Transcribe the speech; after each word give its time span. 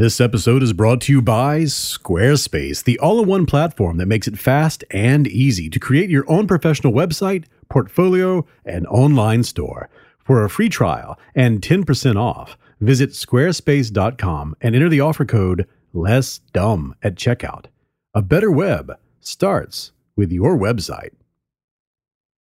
This 0.00 0.18
episode 0.18 0.62
is 0.62 0.72
brought 0.72 1.02
to 1.02 1.12
you 1.12 1.20
by 1.20 1.64
Squarespace, 1.64 2.82
the 2.82 2.98
all 3.00 3.20
in 3.20 3.28
one 3.28 3.44
platform 3.44 3.98
that 3.98 4.06
makes 4.06 4.26
it 4.26 4.38
fast 4.38 4.82
and 4.90 5.28
easy 5.28 5.68
to 5.68 5.78
create 5.78 6.08
your 6.08 6.24
own 6.26 6.46
professional 6.46 6.94
website, 6.94 7.44
portfolio, 7.68 8.46
and 8.64 8.86
online 8.86 9.42
store. 9.42 9.90
For 10.24 10.42
a 10.42 10.48
free 10.48 10.70
trial 10.70 11.20
and 11.34 11.60
10% 11.60 12.16
off, 12.16 12.56
visit 12.80 13.10
squarespace.com 13.10 14.56
and 14.62 14.74
enter 14.74 14.88
the 14.88 15.02
offer 15.02 15.26
code 15.26 15.68
less 15.92 16.38
dumb 16.54 16.94
at 17.02 17.16
checkout. 17.16 17.66
A 18.14 18.22
better 18.22 18.50
web 18.50 18.96
starts 19.20 19.92
with 20.16 20.32
your 20.32 20.56
website. 20.56 21.12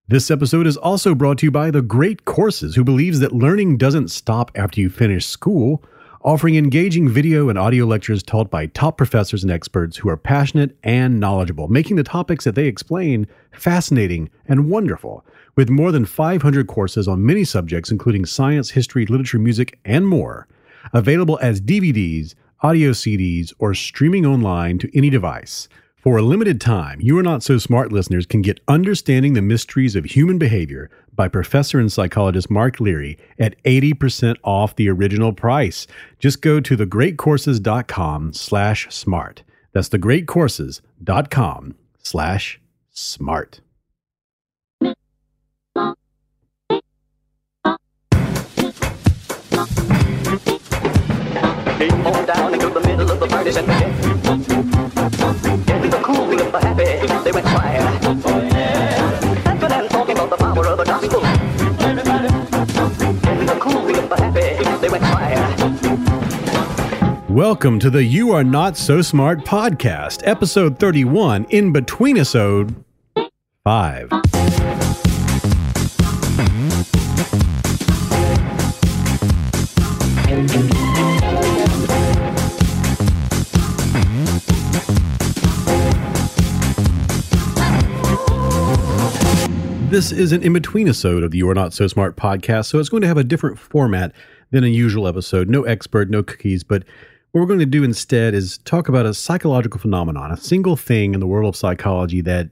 This 0.08 0.32
episode 0.32 0.66
is 0.66 0.78
also 0.78 1.14
brought 1.14 1.40
to 1.40 1.48
you 1.48 1.52
by 1.52 1.72
The 1.72 1.82
Great 1.82 2.24
Courses, 2.24 2.76
who 2.76 2.86
believes 2.86 3.20
that 3.20 3.34
learning 3.34 3.78
doesn't 3.78 4.12
stop 4.12 4.50
after 4.56 4.80
you 4.80 4.90
finish 4.90 5.26
school, 5.26 5.84
offering 6.22 6.56
engaging 6.56 7.08
video 7.08 7.48
and 7.48 7.58
audio 7.58 7.86
lectures 7.86 8.22
taught 8.22 8.50
by 8.50 8.66
top 8.66 8.98
professors 8.98 9.44
and 9.44 9.52
experts 9.52 9.98
who 9.98 10.10
are 10.10 10.18
passionate 10.18 10.78
and 10.84 11.20
knowledgeable, 11.20 11.70
making 11.70 11.96
the 11.96 12.04
topics 12.04 12.44
that 12.44 12.56
they 12.56 12.66
explain 12.66 13.26
fascinating 13.52 14.30
and 14.46 14.70
wonderful. 14.70 15.26
With 15.56 15.70
more 15.70 15.92
than 15.92 16.06
500 16.06 16.68
courses 16.68 17.08
on 17.08 17.26
many 17.26 17.44
subjects, 17.44 17.92
including 17.92 18.26
science, 18.26 18.72
history, 18.72 19.06
literature, 19.06 19.40
music, 19.40 19.80
and 19.86 20.08
more, 20.08 20.48
available 20.94 21.40
as 21.42 21.62
DVDs, 21.62 22.36
audio 22.62 22.92
CDs, 22.92 23.54
or 23.60 23.74
streaming 23.74 24.26
online 24.26 24.78
to 24.80 24.98
any 24.98 25.10
device. 25.10 25.70
For 25.96 26.18
a 26.18 26.22
limited 26.22 26.62
time, 26.62 27.00
You 27.02 27.18
Are 27.18 27.24
Not 27.24 27.44
So 27.44 27.58
Smart 27.58 27.92
listeners 27.92 28.26
can 28.26 28.42
get 28.42 28.62
Understanding 28.70 29.34
the 29.34 29.42
Mysteries 29.42 29.98
of 29.98 30.06
Human 30.06 30.38
Behavior 30.38 30.90
by 31.20 31.28
professor 31.28 31.82
and 31.82 31.92
psychologist 31.92 32.50
Mark 32.50 32.80
Leary 32.80 33.18
at 33.38 33.62
80% 33.64 34.38
off 34.42 34.78
the 34.78 34.88
original 34.88 35.34
price. 35.34 35.86
Just 36.18 36.42
go 36.42 36.62
to 36.62 36.78
thegreatcourses.com 36.78 38.32
slash 38.32 38.88
smart. 38.90 39.44
That's 39.74 39.90
thegreatcourses.com 39.90 41.76
slash 42.02 42.62
smart. 42.92 43.60
Down 52.30 52.54
into 52.54 52.70
the 52.70 52.82
middle 52.86 53.12
of 53.12 53.20
the 53.20 53.28
party 53.28 53.50
Into 55.74 55.90
the 55.90 56.00
cool 56.02 56.30
happy, 56.62 57.24
they 57.26 57.32
went 57.34 57.46
quiet. 57.46 58.19
Welcome 67.40 67.80
to 67.80 67.90
the 67.90 68.04
You 68.04 68.34
Are 68.34 68.44
Not 68.44 68.76
So 68.76 69.02
Smart 69.02 69.46
podcast, 69.46 70.28
episode 70.28 70.78
31, 70.78 71.46
in 71.46 71.72
between 71.72 72.18
episode 72.18 72.84
5. 73.64 74.10
This 89.90 90.12
is 90.12 90.34
an 90.34 90.44
in 90.44 90.52
between 90.52 90.90
episode 90.90 91.24
of 91.24 91.32
the 91.32 91.38
You 91.38 91.50
Are 91.50 91.56
Not 91.56 91.72
So 91.72 91.88
Smart 91.88 92.18
podcast, 92.18 92.66
so 92.66 92.80
it's 92.80 92.90
going 92.90 93.00
to 93.00 93.08
have 93.08 93.16
a 93.16 93.24
different 93.24 93.58
format 93.58 94.12
than 94.52 94.66
a 94.66 94.68
usual 94.68 95.08
episode. 95.08 95.48
No 95.48 95.64
expert, 95.64 96.10
no 96.10 96.22
cookies, 96.22 96.66
but 96.66 96.84
what 97.32 97.42
we're 97.42 97.48
going 97.48 97.60
to 97.60 97.66
do 97.66 97.84
instead 97.84 98.34
is 98.34 98.58
talk 98.60 98.90
about 98.90 99.06
a 99.06 99.14
psychological 99.14 99.80
phenomenon, 99.80 100.32
a 100.32 100.38
single 100.38 100.76
thing 100.76 101.14
in 101.14 101.20
the 101.20 101.28
world 101.28 101.48
of 101.48 101.56
psychology 101.56 102.22
that 102.22 102.50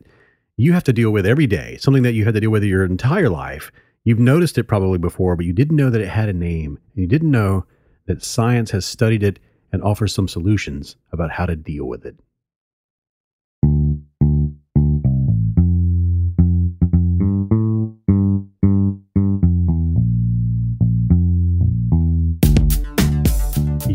you 0.56 0.74
have 0.74 0.84
to 0.84 0.94
deal 0.94 1.12
with 1.12 1.26
every 1.26 1.48
day, 1.48 1.78
something 1.78 2.04
that 2.04 2.14
you 2.14 2.26
had 2.26 2.36
to 2.36 2.40
deal 2.40 2.52
with 2.52 2.64
your 2.64 2.86
entire 2.86 3.30
life. 3.30 3.72
You've 4.04 4.20
noticed 4.20 4.58
it 4.58 4.66
probably 4.66 5.00
before, 5.00 5.36
but 5.36 5.46
you 5.46 5.54
didn't 5.54 5.76
know 5.76 5.90
that 5.90 6.02
it 6.02 6.10
had 6.10 6.30
a 6.30 6.34
name, 6.34 6.80
and 6.94 7.02
you 7.02 7.08
didn't 7.08 7.32
know 7.32 7.66
that 8.06 8.24
science 8.24 8.72
has 8.72 8.86
studied 8.86 9.24
it 9.24 9.40
and 9.72 9.84
offers 9.84 10.14
some 10.14 10.28
solutions 10.28 10.96
about 11.12 11.32
how 11.32 11.46
to 11.46 11.56
deal 11.56 11.86
with 11.86 12.06
it. 12.06 12.16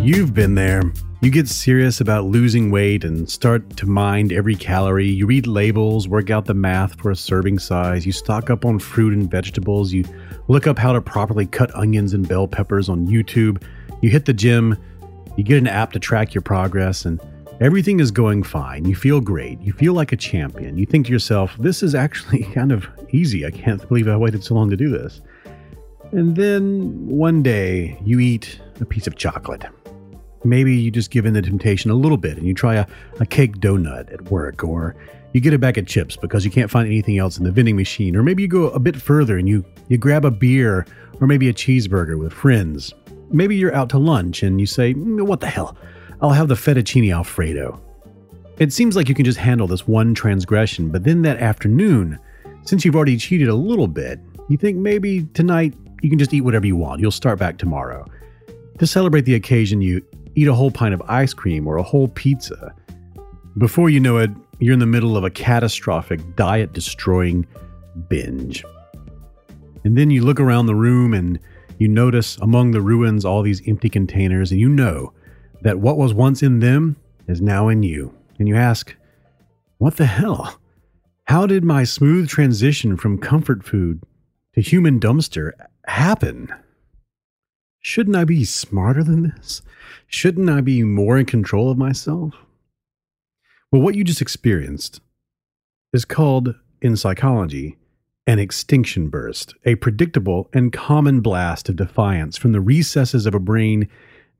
You've 0.03 0.35
been 0.35 0.57
there. 0.57 0.83
You 1.21 1.31
get 1.31 1.47
serious 1.47 2.01
about 2.01 2.25
losing 2.25 2.73
weight 2.73 3.05
and 3.05 3.31
start 3.31 3.77
to 3.77 3.87
mind 3.87 4.33
every 4.33 4.57
calorie. 4.57 5.07
You 5.07 5.27
read 5.27 5.47
labels, 5.47 6.09
work 6.09 6.29
out 6.29 6.47
the 6.47 6.55
math 6.55 7.01
for 7.01 7.13
a 7.13 7.15
serving 7.15 7.61
size. 7.61 8.05
You 8.05 8.11
stock 8.11 8.51
up 8.51 8.65
on 8.65 8.81
fruit 8.81 9.13
and 9.13 9.31
vegetables. 9.31 9.93
You 9.93 10.05
look 10.49 10.67
up 10.67 10.77
how 10.77 10.93
to 10.93 11.01
properly 11.01 11.47
cut 11.47 11.73
onions 11.77 12.15
and 12.15 12.27
bell 12.27 12.49
peppers 12.49 12.89
on 12.89 13.07
YouTube. 13.07 13.63
You 14.01 14.11
hit 14.11 14.25
the 14.25 14.33
gym. 14.33 14.77
You 15.37 15.45
get 15.45 15.59
an 15.59 15.69
app 15.69 15.93
to 15.93 16.01
track 16.01 16.35
your 16.35 16.43
progress, 16.43 17.05
and 17.05 17.21
everything 17.61 18.01
is 18.01 18.11
going 18.11 18.43
fine. 18.43 18.85
You 18.85 18.97
feel 18.97 19.21
great. 19.21 19.61
You 19.61 19.73
feel 19.73 19.93
like 19.95 20.11
a 20.11 20.17
champion. 20.17 20.79
You 20.79 20.85
think 20.85 21.07
to 21.07 21.13
yourself, 21.13 21.57
this 21.61 21.81
is 21.81 21.95
actually 21.95 22.43
kind 22.55 22.73
of 22.73 22.89
easy. 23.11 23.47
I 23.47 23.53
can't 23.53 23.87
believe 23.87 24.09
I 24.09 24.17
waited 24.17 24.43
so 24.43 24.57
long 24.57 24.69
to 24.71 24.77
do 24.77 24.89
this. 24.91 25.21
And 26.11 26.35
then 26.35 27.07
one 27.07 27.41
day 27.41 28.01
you 28.05 28.19
eat 28.19 28.59
a 28.81 28.85
piece 28.85 29.07
of 29.07 29.15
chocolate. 29.15 29.65
Maybe 30.45 30.75
you 30.75 30.91
just 30.91 31.11
give 31.11 31.25
in 31.27 31.35
the 31.35 31.43
temptation 31.43 31.91
a 31.91 31.95
little 31.95 32.17
bit 32.17 32.37
and 32.37 32.47
you 32.47 32.55
try 32.55 32.75
a, 32.77 32.87
a 33.21 33.27
cake 33.27 33.59
donut 33.59 34.13
at 34.13 34.23
work, 34.31 34.65
or 34.65 34.97
you 35.33 35.41
get 35.41 35.55
a 35.55 35.59
bag 35.59 35.79
of 35.79 35.87
chips 35.87 36.17
because 36.17 36.45
you 36.45 36.51
can't 36.51 36.71
find 36.71 36.87
anything 36.87 37.19
else 37.19 37.39
in 37.39 37.45
the 37.45 37.53
vending 37.53 37.77
machine, 37.77 38.17
or 38.17 38.23
maybe 38.23 38.43
you 38.43 38.49
go 38.49 38.69
a 38.71 38.79
bit 38.79 38.97
further 38.97 39.39
and 39.39 39.49
you, 39.49 39.65
you 39.89 39.97
grab 39.99 40.25
a 40.25 40.31
beer 40.31 40.87
or 41.21 41.27
maybe 41.27 41.49
a 41.49 41.55
cheeseburger 41.55 42.19
with 42.19 42.33
friends. 42.33 42.93
Maybe 43.31 43.57
you're 43.57 43.75
out 43.75 43.89
to 43.91 43.99
lunch 43.99 44.43
and 44.43 44.61
you 44.61 44.67
say, 44.67 44.93
"Mm, 44.95 45.23
What 45.27 45.41
the 45.41 45.47
hell? 45.47 45.77
I'll 46.21 46.31
have 46.31 46.49
the 46.49 46.55
fettuccine 46.55 47.15
alfredo. 47.15 47.81
It 48.59 48.73
seems 48.73 48.95
like 48.95 49.09
you 49.09 49.15
can 49.15 49.25
just 49.25 49.39
handle 49.39 49.67
this 49.67 49.89
one 49.89 50.15
transgression, 50.15 50.91
but 50.91 51.05
then 51.05 51.23
that 51.23 51.39
afternoon, 51.39 52.19
since 52.65 52.85
you've 52.85 52.95
already 52.95 53.17
cheated 53.17 53.49
a 53.49 53.55
little 53.55 53.89
bit, 53.89 54.21
you 54.49 54.57
think 54.57 54.77
maybe 54.77 55.25
tonight 55.35 55.75
you 56.03 56.11
can 56.11 56.19
just 56.19 56.35
eat 56.35 56.43
whatever 56.43 56.67
you 56.67 56.77
want. 56.77 57.01
You'll 57.01 57.11
start 57.11 57.39
back 57.39 57.57
tomorrow. 57.59 58.07
To 58.79 58.87
celebrate 58.87 59.23
the 59.25 59.35
occasion, 59.35 59.81
you 59.81 60.05
eat 60.35 60.49
a 60.49 60.55
whole 60.55 60.71
pint 60.71 60.95
of 60.95 61.03
ice 61.09 61.35
cream 61.35 61.67
or 61.67 61.77
a 61.77 61.83
whole 61.83 62.09
pizza. 62.09 62.75
Before 63.59 63.91
you 63.91 64.01
know 64.01 64.19
it, 64.19 64.31
you're 64.59 64.73
in 64.73 64.79
the 64.79 64.87
middle 64.87 65.17
of 65.17 65.25
a 65.25 65.31
catastrophic 65.31 66.21
diet 66.37 66.73
destroying 66.73 67.47
binge. 68.09 68.65
And 69.85 69.97
then 69.97 70.11
you 70.11 70.23
look 70.23 70.41
around 70.41 70.67
the 70.67 70.75
room 70.75 71.13
and 71.13 71.39
you 71.79 71.89
notice 71.89 72.37
among 72.39 72.71
the 72.71 72.81
ruins 72.81 73.25
all 73.25 73.43
these 73.43 73.67
empty 73.67 73.89
containers, 73.89 74.53
and 74.53 74.61
you 74.61 74.69
know 74.69 75.13
that 75.63 75.81
what 75.81 75.97
was 75.97 76.15
once 76.15 76.43
in 76.43 76.61
them 76.61 76.97
is 77.27 77.41
now 77.41 77.69
in 77.69 77.83
you. 77.83 78.15
And 78.39 78.49
you 78.49 78.57
ask, 78.57 78.95
What 79.79 79.97
the 79.97 80.07
hell? 80.07 80.61
How 81.25 81.47
did 81.47 81.65
my 81.65 81.85
smooth 81.85 82.29
transition 82.29 82.97
from 82.97 83.19
comfort 83.19 83.65
food 83.65 84.03
to 84.55 84.61
human 84.61 85.01
dumpster 85.01 85.53
happen? 85.87 86.53
Shouldn't 87.83 88.17
I 88.17 88.25
be 88.25 88.45
smarter 88.45 89.03
than 89.03 89.25
this? 89.25 89.61
Shouldn't 90.07 90.49
I 90.49 90.61
be 90.61 90.85
more 90.85 91.19
in 91.19 91.27
control 91.27 91.71
of 91.71 91.77
myself? 91.77 92.35
Well, 93.73 93.83
what 93.83 93.97
you 93.97 94.05
just 94.05 94.23
experienced 94.23 95.01
is 95.93 96.05
called, 96.05 96.55
in 96.81 96.97
psychology, 96.97 97.77
an 98.27 98.39
extinction 98.39 99.09
burst, 99.09 99.55
a 99.65 99.75
predictable 99.75 100.49
and 100.53 100.73
common 100.73 101.21
blast 101.21 101.69
of 101.69 101.77
defiance 101.77 102.37
from 102.37 102.53
the 102.53 102.61
recesses 102.61 103.27
of 103.27 103.35
a 103.35 103.41
brain 103.41 103.89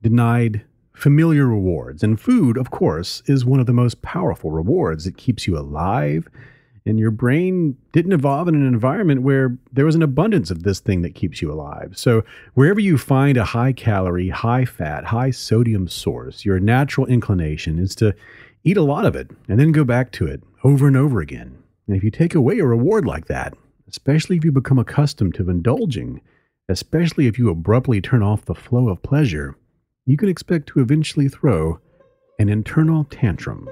denied 0.01 0.63
familiar 0.93 1.45
rewards. 1.45 2.01
And 2.01 2.19
food, 2.19 2.57
of 2.57 2.71
course, 2.71 3.21
is 3.25 3.43
one 3.43 3.59
of 3.59 3.65
the 3.65 3.73
most 3.73 4.01
powerful 4.01 4.51
rewards. 4.51 5.05
It 5.05 5.17
keeps 5.17 5.47
you 5.47 5.57
alive, 5.57 6.29
And 6.85 6.99
your 6.99 7.11
brain 7.11 7.77
didn't 7.93 8.11
evolve 8.11 8.49
in 8.49 8.55
an 8.55 8.67
environment 8.67 9.21
where 9.21 9.57
there 9.71 9.85
was 9.85 9.95
an 9.95 10.03
abundance 10.03 10.51
of 10.51 10.63
this 10.63 10.81
thing 10.81 11.01
that 11.03 11.15
keeps 11.15 11.41
you 11.41 11.51
alive. 11.51 11.93
So, 11.95 12.23
wherever 12.55 12.79
you 12.79 12.97
find 12.97 13.37
a 13.37 13.45
high 13.45 13.71
calorie, 13.71 14.29
high 14.29 14.65
fat, 14.65 15.05
high 15.05 15.31
sodium 15.31 15.87
source, 15.87 16.43
your 16.43 16.59
natural 16.59 17.07
inclination 17.07 17.79
is 17.79 17.95
to 17.95 18.13
eat 18.65 18.77
a 18.77 18.83
lot 18.83 19.05
of 19.05 19.15
it 19.15 19.31
and 19.47 19.59
then 19.59 19.71
go 19.71 19.83
back 19.83 20.11
to 20.13 20.27
it 20.27 20.43
over 20.63 20.87
and 20.87 20.97
over 20.97 21.21
again. 21.21 21.57
And 21.87 21.95
if 21.95 22.03
you 22.03 22.11
take 22.11 22.35
away 22.35 22.59
a 22.59 22.65
reward 22.65 23.05
like 23.05 23.27
that, 23.27 23.53
especially 23.87 24.37
if 24.37 24.45
you 24.45 24.51
become 24.51 24.79
accustomed 24.79 25.35
to 25.35 25.49
indulging, 25.49 26.21
especially 26.69 27.27
if 27.27 27.37
you 27.37 27.49
abruptly 27.49 28.01
turn 28.01 28.23
off 28.23 28.45
the 28.45 28.55
flow 28.55 28.89
of 28.89 29.03
pleasure, 29.03 29.55
you 30.05 30.17
can 30.17 30.29
expect 30.29 30.67
to 30.67 30.79
eventually 30.79 31.29
throw 31.29 31.79
an 32.39 32.49
internal 32.49 33.03
tantrum. 33.05 33.69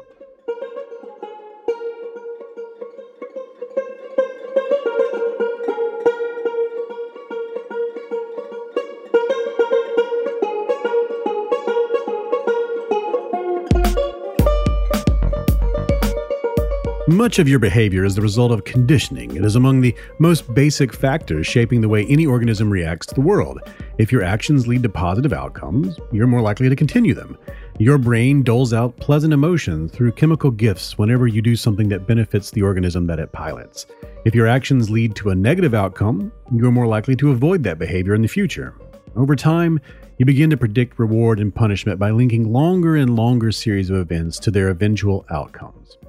Much 17.22 17.38
of 17.38 17.48
your 17.48 17.60
behavior 17.60 18.04
is 18.04 18.16
the 18.16 18.22
result 18.24 18.52
of 18.52 18.64
conditioning. 18.64 19.36
It 19.36 19.46
is 19.46 19.56
among 19.56 19.82
the 19.82 19.96
most 20.18 20.52
basic 20.56 20.92
factors 20.92 21.46
shaping 21.46 21.80
the 21.80 21.88
way 21.88 22.04
any 22.08 22.26
organism 22.26 22.68
reacts 22.68 23.06
to 23.06 23.14
the 23.14 23.22
world. 23.22 23.60
If 24.00 24.12
your 24.12 24.24
actions 24.24 24.68
lead 24.68 24.82
to 24.82 24.90
positive 24.90 25.32
outcomes, 25.32 26.00
you're 26.12 26.26
more 26.26 26.42
likely 26.42 26.68
to 26.68 26.76
continue 26.76 27.14
them. 27.14 27.38
Your 27.78 28.00
brain 28.00 28.42
doles 28.42 28.74
out 28.74 28.98
pleasant 28.98 29.34
emotions 29.34 29.92
through 29.92 30.14
chemical 30.14 30.50
gifts 30.50 30.98
whenever 30.98 31.28
you 31.28 31.44
do 31.44 31.56
something 31.56 31.90
that 31.90 32.08
benefits 32.08 32.50
the 32.50 32.64
organism 32.64 33.06
that 33.06 33.20
it 33.20 33.32
pilots. 33.32 33.86
If 34.26 34.34
your 34.34 34.48
actions 34.48 34.90
lead 34.90 35.16
to 35.18 35.30
a 35.30 35.36
negative 35.36 35.76
outcome, 35.76 36.32
you're 36.52 36.72
more 36.72 36.88
likely 36.88 37.16
to 37.18 37.30
avoid 37.30 37.62
that 37.66 37.78
behavior 37.78 38.16
in 38.16 38.24
the 38.24 38.28
future. 38.28 38.74
Over 39.16 39.36
time, 39.36 39.80
you 40.18 40.26
begin 40.26 40.50
to 40.50 40.58
predict 40.58 40.98
reward 40.98 41.40
and 41.40 41.54
punishment 41.54 42.00
by 42.00 42.10
linking 42.10 42.52
longer 42.52 42.96
and 42.96 43.16
longer 43.16 43.52
series 43.52 43.92
of 43.92 43.98
events 43.98 44.40
to 44.40 44.50
their 44.50 44.70
eventual 44.70 45.24
outcomes. 45.30 46.00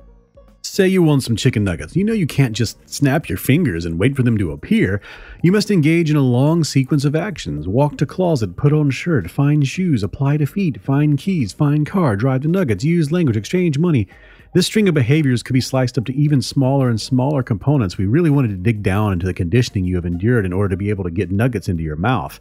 Say 0.64 0.86
you 0.86 1.02
want 1.02 1.24
some 1.24 1.34
chicken 1.34 1.64
nuggets. 1.64 1.96
You 1.96 2.04
know 2.04 2.12
you 2.12 2.26
can't 2.26 2.54
just 2.54 2.88
snap 2.88 3.28
your 3.28 3.36
fingers 3.36 3.84
and 3.84 3.98
wait 3.98 4.14
for 4.14 4.22
them 4.22 4.38
to 4.38 4.52
appear. 4.52 5.02
You 5.42 5.50
must 5.50 5.72
engage 5.72 6.08
in 6.08 6.14
a 6.14 6.22
long 6.22 6.62
sequence 6.62 7.04
of 7.04 7.16
actions 7.16 7.66
walk 7.66 7.98
to 7.98 8.06
closet, 8.06 8.56
put 8.56 8.72
on 8.72 8.90
shirt, 8.90 9.28
find 9.28 9.66
shoes, 9.66 10.04
apply 10.04 10.36
to 10.36 10.46
feet, 10.46 10.80
find 10.80 11.18
keys, 11.18 11.52
find 11.52 11.84
car, 11.84 12.14
drive 12.14 12.42
to 12.42 12.48
nuggets, 12.48 12.84
use 12.84 13.10
language, 13.10 13.36
exchange 13.36 13.76
money. 13.76 14.06
This 14.54 14.66
string 14.66 14.86
of 14.86 14.94
behaviors 14.94 15.42
could 15.42 15.54
be 15.54 15.60
sliced 15.60 15.98
up 15.98 16.04
to 16.04 16.14
even 16.14 16.40
smaller 16.40 16.88
and 16.88 17.00
smaller 17.00 17.42
components. 17.42 17.98
We 17.98 18.06
really 18.06 18.30
wanted 18.30 18.48
to 18.48 18.56
dig 18.56 18.84
down 18.84 19.14
into 19.14 19.26
the 19.26 19.34
conditioning 19.34 19.84
you 19.84 19.96
have 19.96 20.06
endured 20.06 20.46
in 20.46 20.52
order 20.52 20.68
to 20.68 20.76
be 20.76 20.90
able 20.90 21.04
to 21.04 21.10
get 21.10 21.32
nuggets 21.32 21.68
into 21.68 21.82
your 21.82 21.96
mouth. 21.96 22.38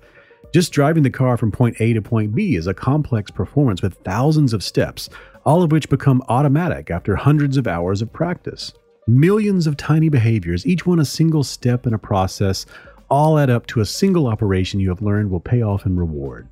Just 0.54 0.74
driving 0.74 1.04
the 1.04 1.10
car 1.10 1.38
from 1.38 1.52
point 1.52 1.78
A 1.80 1.94
to 1.94 2.02
point 2.02 2.36
B 2.36 2.56
is 2.56 2.68
a 2.68 2.74
complex 2.74 3.32
performance 3.32 3.82
with 3.82 3.98
thousands 4.04 4.52
of 4.52 4.64
steps, 4.64 5.10
all 5.46 5.64
of 5.64 5.72
which 5.72 5.90
become 5.90 6.24
automatic 6.30 6.92
after 6.92 7.16
hundreds 7.16 7.58
of 7.58 7.68
hours 7.68 8.02
of 8.02 8.14
practice. 8.14 8.74
Millions 9.08 9.68
of 9.68 9.78
tiny 9.78 10.10
behaviors, 10.10 10.66
each 10.66 10.86
one 10.86 11.00
a 11.00 11.06
single 11.06 11.44
step 11.44 11.88
in 11.88 11.94
a 11.94 12.00
process, 12.00 12.66
all 13.10 13.38
add 13.38 13.50
up 13.50 13.66
to 13.68 13.82
a 13.82 13.86
single 13.86 14.28
operation 14.28 14.80
you 14.80 14.90
have 14.90 15.02
learned 15.02 15.30
will 15.30 15.40
pay 15.40 15.62
off 15.62 15.86
in 15.86 15.98
reward. 15.98 16.48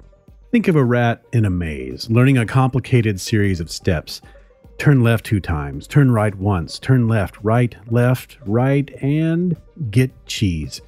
Think 0.51 0.67
of 0.67 0.75
a 0.75 0.83
rat 0.83 1.23
in 1.31 1.45
a 1.45 1.49
maze, 1.49 2.09
learning 2.09 2.37
a 2.37 2.45
complicated 2.45 3.21
series 3.21 3.59
of 3.59 3.71
steps. 3.71 4.21
Turn 4.79 5.03
left 5.03 5.25
two 5.25 5.39
times, 5.39 5.87
turn 5.87 6.11
right 6.11 6.33
once, 6.33 6.79
turn 6.79 7.07
left, 7.07 7.37
right, 7.43 7.75
left, 7.91 8.37
right, 8.45 8.89
and 9.01 9.55
get 9.91 10.11
cheese. 10.25 10.81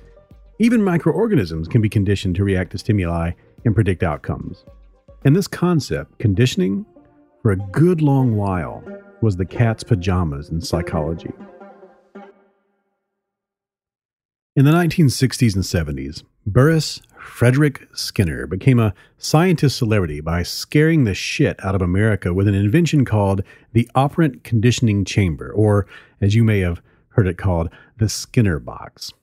Even 0.60 0.84
microorganisms 0.84 1.68
can 1.68 1.82
be 1.82 1.90
conditioned 1.90 2.36
to 2.36 2.44
react 2.44 2.72
to 2.72 2.78
stimuli 2.78 3.32
and 3.64 3.76
predict 3.76 4.02
outcomes. 4.02 4.66
And 5.24 5.36
this 5.36 5.48
concept, 5.48 6.18
conditioning, 6.20 6.86
for 7.42 7.52
a 7.52 7.58
good 7.58 8.02
long 8.02 8.36
while 8.36 8.84
was 9.22 9.38
the 9.38 9.46
cat's 9.46 9.84
pajamas 9.84 10.50
in 10.50 10.62
psychology. 10.62 11.32
In 14.56 14.66
the 14.66 14.72
1960s 14.72 15.56
and 15.56 15.64
70s, 15.64 16.24
Burrhus 16.46 17.02
Frederic 17.18 17.88
Skinner 17.94 18.48
became 18.48 18.80
a 18.80 18.94
scientist 19.18 19.78
celebrity 19.78 20.20
by 20.20 20.44
scaring 20.44 21.04
the 21.04 21.14
shit 21.14 21.64
out 21.64 21.76
of 21.76 21.82
America 21.82 22.34
with 22.34 22.48
an 22.48 22.56
invention 22.56 23.06
called 23.06 23.44
the 23.74 23.90
operant 23.96 24.44
conditioning 24.44 25.06
chamber, 25.06 25.52
or 25.52 25.88
as 26.20 26.36
you 26.36 26.44
may 26.44 26.60
have 26.60 26.82
heard 27.10 27.28
it 27.28 27.38
called, 27.38 27.70
the 27.98 28.10
Skinner 28.10 28.60
box. 28.60 29.14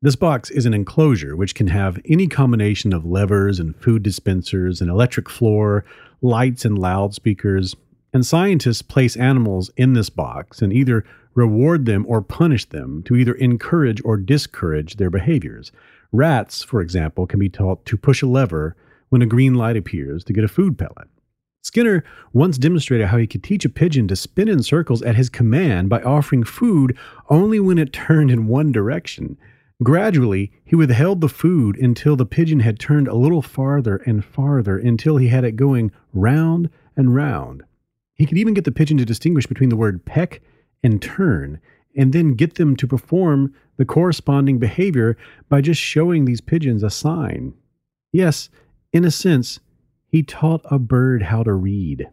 This 0.00 0.16
box 0.16 0.50
is 0.50 0.66
an 0.66 0.74
enclosure 0.74 1.36
which 1.36 1.54
can 1.54 1.68
have 1.68 2.00
any 2.08 2.26
combination 2.26 2.92
of 2.92 3.04
levers 3.04 3.60
and 3.60 3.76
food 3.76 4.02
dispensers, 4.02 4.80
an 4.80 4.90
electric 4.90 5.30
floor, 5.30 5.84
lights, 6.22 6.64
and 6.64 6.78
loudspeakers. 6.78 7.76
And 8.14 8.24
scientists 8.24 8.82
place 8.82 9.16
animals 9.16 9.70
in 9.76 9.92
this 9.92 10.10
box 10.10 10.62
and 10.62 10.72
either 10.72 11.04
reward 11.34 11.86
them 11.86 12.04
or 12.08 12.22
punish 12.22 12.66
them 12.66 13.02
to 13.04 13.16
either 13.16 13.34
encourage 13.34 14.02
or 14.04 14.16
discourage 14.16 14.96
their 14.96 15.10
behaviors. 15.10 15.72
Rats, 16.12 16.62
for 16.62 16.80
example, 16.80 17.26
can 17.26 17.40
be 17.40 17.48
taught 17.48 17.84
to 17.86 17.96
push 17.96 18.22
a 18.22 18.26
lever 18.26 18.76
when 19.08 19.22
a 19.22 19.26
green 19.26 19.54
light 19.54 19.76
appears 19.76 20.24
to 20.24 20.32
get 20.32 20.44
a 20.44 20.48
food 20.48 20.78
pellet. 20.78 21.08
Skinner 21.62 22.04
once 22.32 22.58
demonstrated 22.58 23.06
how 23.06 23.18
he 23.18 23.26
could 23.26 23.42
teach 23.42 23.64
a 23.64 23.68
pigeon 23.68 24.08
to 24.08 24.16
spin 24.16 24.48
in 24.48 24.62
circles 24.62 25.00
at 25.02 25.14
his 25.14 25.28
command 25.28 25.88
by 25.88 26.02
offering 26.02 26.44
food 26.44 26.96
only 27.30 27.60
when 27.60 27.78
it 27.78 27.92
turned 27.92 28.30
in 28.30 28.48
one 28.48 28.72
direction. 28.72 29.38
Gradually, 29.82 30.52
he 30.64 30.76
withheld 30.76 31.20
the 31.20 31.28
food 31.28 31.76
until 31.78 32.14
the 32.14 32.26
pigeon 32.26 32.60
had 32.60 32.78
turned 32.78 33.08
a 33.08 33.16
little 33.16 33.42
farther 33.42 33.96
and 33.96 34.24
farther 34.24 34.78
until 34.78 35.16
he 35.16 35.28
had 35.28 35.44
it 35.44 35.56
going 35.56 35.90
round 36.12 36.68
and 36.96 37.14
round. 37.14 37.62
He 38.14 38.26
could 38.26 38.38
even 38.38 38.54
get 38.54 38.64
the 38.64 38.70
pigeon 38.72 38.98
to 38.98 39.04
distinguish 39.04 39.46
between 39.46 39.70
the 39.70 39.76
word 39.76 40.04
peck 40.04 40.42
and 40.82 41.00
turn, 41.00 41.58
and 41.96 42.12
then 42.12 42.34
get 42.34 42.56
them 42.56 42.76
to 42.76 42.86
perform 42.86 43.54
the 43.76 43.84
corresponding 43.84 44.58
behavior 44.58 45.16
by 45.48 45.60
just 45.60 45.80
showing 45.80 46.24
these 46.24 46.40
pigeons 46.40 46.82
a 46.82 46.90
sign. 46.90 47.54
Yes, 48.12 48.50
in 48.92 49.04
a 49.04 49.10
sense, 49.10 49.58
he 50.06 50.22
taught 50.22 50.60
a 50.66 50.78
bird 50.78 51.22
how 51.24 51.42
to 51.42 51.54
read. 51.54 52.08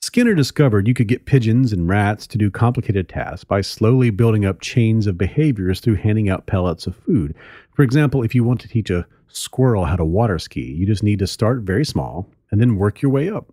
Skinner 0.00 0.34
discovered 0.34 0.88
you 0.88 0.94
could 0.94 1.06
get 1.06 1.26
pigeons 1.26 1.72
and 1.72 1.88
rats 1.88 2.26
to 2.28 2.38
do 2.38 2.50
complicated 2.50 3.08
tasks 3.08 3.44
by 3.44 3.60
slowly 3.60 4.10
building 4.10 4.44
up 4.44 4.60
chains 4.60 5.06
of 5.06 5.18
behaviors 5.18 5.80
through 5.80 5.96
handing 5.96 6.30
out 6.30 6.46
pellets 6.46 6.86
of 6.86 6.96
food. 6.96 7.34
For 7.74 7.82
example, 7.82 8.22
if 8.22 8.34
you 8.34 8.42
want 8.42 8.60
to 8.62 8.68
teach 8.68 8.90
a 8.90 9.06
squirrel 9.26 9.84
how 9.84 9.96
to 9.96 10.04
water 10.04 10.38
ski, 10.38 10.62
you 10.62 10.86
just 10.86 11.02
need 11.02 11.18
to 11.18 11.26
start 11.26 11.60
very 11.60 11.84
small 11.84 12.26
and 12.50 12.60
then 12.60 12.76
work 12.76 13.02
your 13.02 13.10
way 13.10 13.28
up. 13.28 13.46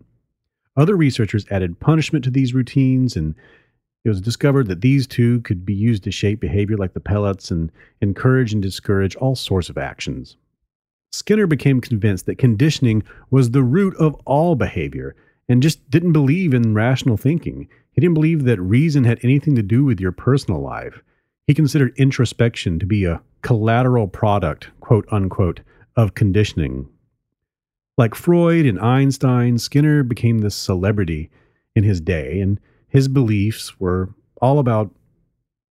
Other 0.76 0.96
researchers 0.96 1.46
added 1.50 1.80
punishment 1.80 2.24
to 2.24 2.30
these 2.30 2.54
routines, 2.54 3.16
and 3.16 3.34
it 4.04 4.08
was 4.08 4.20
discovered 4.20 4.68
that 4.68 4.80
these 4.80 5.06
two 5.06 5.40
could 5.42 5.66
be 5.66 5.74
used 5.74 6.04
to 6.04 6.10
shape 6.10 6.40
behavior 6.40 6.76
like 6.76 6.94
the 6.94 7.00
pellets 7.00 7.50
and 7.50 7.70
encourage 8.00 8.52
and 8.52 8.62
discourage 8.62 9.16
all 9.16 9.34
sorts 9.34 9.68
of 9.68 9.76
actions. 9.76 10.36
Skinner 11.12 11.46
became 11.46 11.80
convinced 11.80 12.26
that 12.26 12.38
conditioning 12.38 13.02
was 13.30 13.50
the 13.50 13.62
root 13.62 13.96
of 13.96 14.14
all 14.24 14.54
behavior 14.54 15.14
and 15.48 15.62
just 15.62 15.88
didn't 15.90 16.12
believe 16.12 16.54
in 16.54 16.74
rational 16.74 17.16
thinking. 17.16 17.68
He 17.92 18.00
didn't 18.00 18.14
believe 18.14 18.44
that 18.44 18.60
reason 18.60 19.04
had 19.04 19.20
anything 19.22 19.54
to 19.56 19.62
do 19.62 19.84
with 19.84 20.00
your 20.00 20.12
personal 20.12 20.60
life. 20.60 21.02
He 21.46 21.54
considered 21.54 21.94
introspection 21.96 22.78
to 22.78 22.86
be 22.86 23.04
a 23.04 23.22
collateral 23.42 24.08
product, 24.08 24.70
quote 24.80 25.06
unquote, 25.10 25.60
of 25.96 26.14
conditioning. 26.14 26.88
Like 27.96 28.14
Freud 28.14 28.66
and 28.66 28.80
Einstein, 28.80 29.58
Skinner 29.58 30.02
became 30.02 30.38
this 30.38 30.54
celebrity 30.54 31.30
in 31.74 31.84
his 31.84 32.00
day, 32.00 32.40
and 32.40 32.60
his 32.88 33.08
beliefs 33.08 33.78
were 33.80 34.10
all 34.42 34.58
about 34.58 34.90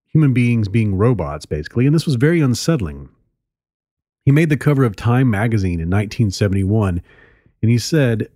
human 0.08 0.34
beings 0.34 0.68
being 0.68 0.96
robots, 0.96 1.46
basically, 1.46 1.86
and 1.86 1.94
this 1.94 2.06
was 2.06 2.16
very 2.16 2.40
unsettling. 2.40 3.10
He 4.24 4.32
made 4.32 4.50
the 4.50 4.58
cover 4.58 4.84
of 4.84 4.96
Time 4.96 5.30
magazine 5.30 5.80
in 5.80 5.90
1971, 5.90 7.02
and 7.62 7.72
he 7.72 7.78
said, 7.78 8.30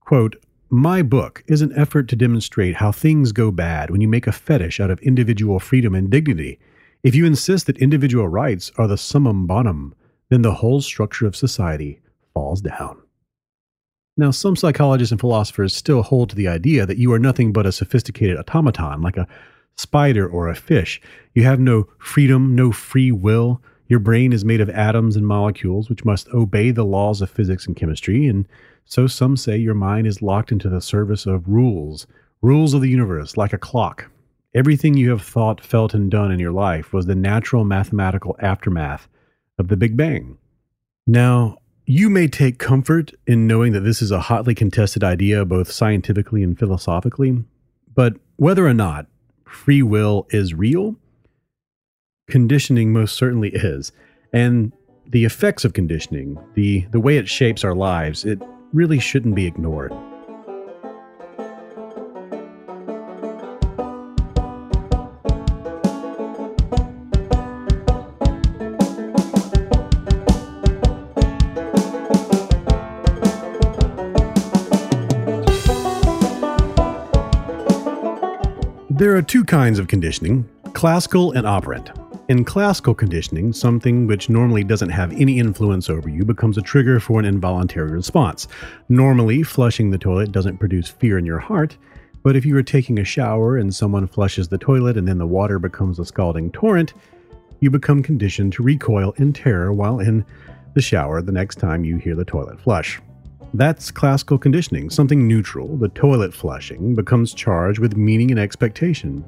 quote, 0.00 0.36
my 0.70 1.02
book 1.02 1.44
is 1.46 1.62
an 1.62 1.72
effort 1.76 2.08
to 2.08 2.16
demonstrate 2.16 2.76
how 2.76 2.90
things 2.90 3.32
go 3.32 3.50
bad 3.50 3.90
when 3.90 4.00
you 4.00 4.08
make 4.08 4.26
a 4.26 4.32
fetish 4.32 4.80
out 4.80 4.90
of 4.90 4.98
individual 5.00 5.60
freedom 5.60 5.94
and 5.94 6.10
dignity. 6.10 6.58
If 7.02 7.14
you 7.14 7.26
insist 7.26 7.66
that 7.66 7.78
individual 7.78 8.28
rights 8.28 8.72
are 8.76 8.88
the 8.88 8.98
summum 8.98 9.46
bonum, 9.46 9.94
then 10.30 10.42
the 10.42 10.54
whole 10.54 10.80
structure 10.80 11.26
of 11.26 11.36
society 11.36 12.00
falls 12.32 12.60
down. 12.60 12.98
Now, 14.16 14.30
some 14.30 14.56
psychologists 14.56 15.12
and 15.12 15.20
philosophers 15.20 15.74
still 15.74 16.02
hold 16.02 16.30
to 16.30 16.36
the 16.36 16.48
idea 16.48 16.86
that 16.86 16.98
you 16.98 17.12
are 17.12 17.18
nothing 17.18 17.52
but 17.52 17.66
a 17.66 17.72
sophisticated 17.72 18.38
automaton, 18.38 19.02
like 19.02 19.16
a 19.16 19.26
spider 19.76 20.28
or 20.28 20.48
a 20.48 20.54
fish. 20.54 21.00
You 21.34 21.42
have 21.44 21.58
no 21.58 21.88
freedom, 21.98 22.54
no 22.54 22.70
free 22.70 23.10
will. 23.10 23.60
Your 23.88 23.98
brain 23.98 24.32
is 24.32 24.44
made 24.44 24.60
of 24.60 24.70
atoms 24.70 25.16
and 25.16 25.26
molecules 25.26 25.90
which 25.90 26.04
must 26.04 26.28
obey 26.28 26.70
the 26.70 26.84
laws 26.84 27.20
of 27.20 27.30
physics 27.30 27.66
and 27.66 27.76
chemistry, 27.76 28.26
and 28.26 28.46
so 28.84 29.06
some 29.06 29.36
say 29.36 29.56
your 29.56 29.74
mind 29.74 30.06
is 30.06 30.22
locked 30.22 30.52
into 30.52 30.68
the 30.68 30.80
service 30.80 31.26
of 31.26 31.48
rules, 31.48 32.06
rules 32.42 32.74
of 32.74 32.80
the 32.80 32.90
universe, 32.90 33.36
like 33.36 33.52
a 33.52 33.58
clock. 33.58 34.10
Everything 34.54 34.94
you 34.94 35.10
have 35.10 35.22
thought, 35.22 35.60
felt, 35.60 35.94
and 35.94 36.10
done 36.10 36.30
in 36.30 36.38
your 36.38 36.52
life 36.52 36.92
was 36.92 37.06
the 37.06 37.14
natural 37.14 37.64
mathematical 37.64 38.36
aftermath 38.40 39.08
of 39.58 39.68
the 39.68 39.76
Big 39.76 39.96
Bang. 39.96 40.38
Now, 41.06 41.58
you 41.86 42.08
may 42.08 42.28
take 42.28 42.58
comfort 42.58 43.12
in 43.26 43.46
knowing 43.46 43.72
that 43.72 43.80
this 43.80 44.00
is 44.00 44.10
a 44.10 44.20
hotly 44.20 44.54
contested 44.54 45.02
idea, 45.02 45.44
both 45.44 45.70
scientifically 45.70 46.42
and 46.42 46.58
philosophically, 46.58 47.44
but 47.94 48.14
whether 48.36 48.66
or 48.66 48.74
not 48.74 49.06
free 49.44 49.82
will 49.82 50.26
is 50.30 50.54
real, 50.54 50.96
conditioning 52.28 52.92
most 52.92 53.16
certainly 53.16 53.50
is. 53.50 53.92
And 54.32 54.72
the 55.06 55.24
effects 55.24 55.64
of 55.64 55.74
conditioning, 55.74 56.38
the, 56.54 56.86
the 56.90 57.00
way 57.00 57.18
it 57.18 57.28
shapes 57.28 57.64
our 57.64 57.74
lives, 57.74 58.24
it 58.24 58.40
really 58.74 58.98
shouldn't 58.98 59.36
be 59.36 59.46
ignored. 59.46 59.92
There 78.90 79.16
are 79.16 79.22
two 79.22 79.44
kinds 79.44 79.78
of 79.78 79.86
conditioning 79.86 80.48
classical 80.72 81.32
and 81.32 81.46
operant. 81.46 81.90
In 82.26 82.42
classical 82.42 82.94
conditioning, 82.94 83.52
something 83.52 84.06
which 84.06 84.30
normally 84.30 84.64
doesn't 84.64 84.88
have 84.88 85.12
any 85.12 85.38
influence 85.38 85.90
over 85.90 86.08
you 86.08 86.24
becomes 86.24 86.56
a 86.56 86.62
trigger 86.62 86.98
for 86.98 87.20
an 87.20 87.26
involuntary 87.26 87.90
response. 87.90 88.48
Normally, 88.88 89.42
flushing 89.42 89.90
the 89.90 89.98
toilet 89.98 90.32
doesn't 90.32 90.56
produce 90.56 90.88
fear 90.88 91.18
in 91.18 91.26
your 91.26 91.38
heart, 91.38 91.76
but 92.22 92.34
if 92.34 92.46
you 92.46 92.56
are 92.56 92.62
taking 92.62 92.98
a 92.98 93.04
shower 93.04 93.58
and 93.58 93.74
someone 93.74 94.06
flushes 94.06 94.48
the 94.48 94.56
toilet 94.56 94.96
and 94.96 95.06
then 95.06 95.18
the 95.18 95.26
water 95.26 95.58
becomes 95.58 95.98
a 95.98 96.04
scalding 96.06 96.50
torrent, 96.50 96.94
you 97.60 97.70
become 97.70 98.02
conditioned 98.02 98.54
to 98.54 98.62
recoil 98.62 99.12
in 99.18 99.34
terror 99.34 99.74
while 99.74 100.00
in 100.00 100.24
the 100.72 100.80
shower 100.80 101.20
the 101.20 101.30
next 101.30 101.56
time 101.56 101.84
you 101.84 101.98
hear 101.98 102.14
the 102.14 102.24
toilet 102.24 102.58
flush. 102.58 103.02
That's 103.52 103.90
classical 103.90 104.38
conditioning. 104.38 104.88
Something 104.88 105.28
neutral, 105.28 105.76
the 105.76 105.90
toilet 105.90 106.32
flushing, 106.32 106.94
becomes 106.94 107.34
charged 107.34 107.80
with 107.80 107.98
meaning 107.98 108.30
and 108.30 108.40
expectation. 108.40 109.22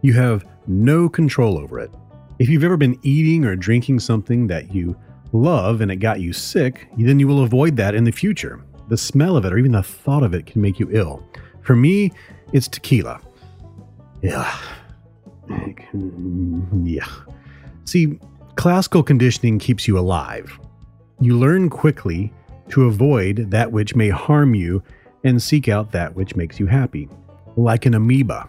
You 0.00 0.14
have 0.14 0.46
no 0.66 1.06
control 1.06 1.58
over 1.58 1.78
it. 1.78 1.90
If 2.40 2.48
you've 2.48 2.64
ever 2.64 2.78
been 2.78 2.98
eating 3.02 3.44
or 3.44 3.54
drinking 3.54 4.00
something 4.00 4.46
that 4.46 4.74
you 4.74 4.96
love 5.32 5.82
and 5.82 5.92
it 5.92 5.96
got 5.96 6.20
you 6.20 6.32
sick, 6.32 6.88
then 6.96 7.20
you 7.20 7.28
will 7.28 7.44
avoid 7.44 7.76
that 7.76 7.94
in 7.94 8.04
the 8.04 8.10
future. 8.10 8.64
The 8.88 8.96
smell 8.96 9.36
of 9.36 9.44
it 9.44 9.52
or 9.52 9.58
even 9.58 9.72
the 9.72 9.82
thought 9.82 10.22
of 10.22 10.32
it 10.32 10.46
can 10.46 10.62
make 10.62 10.80
you 10.80 10.88
ill. 10.90 11.22
For 11.60 11.76
me, 11.76 12.10
it's 12.54 12.66
tequila. 12.66 13.20
Yeah. 14.22 14.58
Yeah. 16.82 17.08
See, 17.84 18.18
classical 18.54 19.02
conditioning 19.02 19.58
keeps 19.58 19.86
you 19.86 19.98
alive. 19.98 20.58
You 21.20 21.38
learn 21.38 21.68
quickly 21.68 22.32
to 22.70 22.86
avoid 22.86 23.50
that 23.50 23.70
which 23.70 23.94
may 23.94 24.08
harm 24.08 24.54
you 24.54 24.82
and 25.24 25.42
seek 25.42 25.68
out 25.68 25.92
that 25.92 26.14
which 26.14 26.36
makes 26.36 26.58
you 26.58 26.64
happy, 26.64 27.06
like 27.56 27.84
an 27.84 27.92
amoeba. 27.92 28.48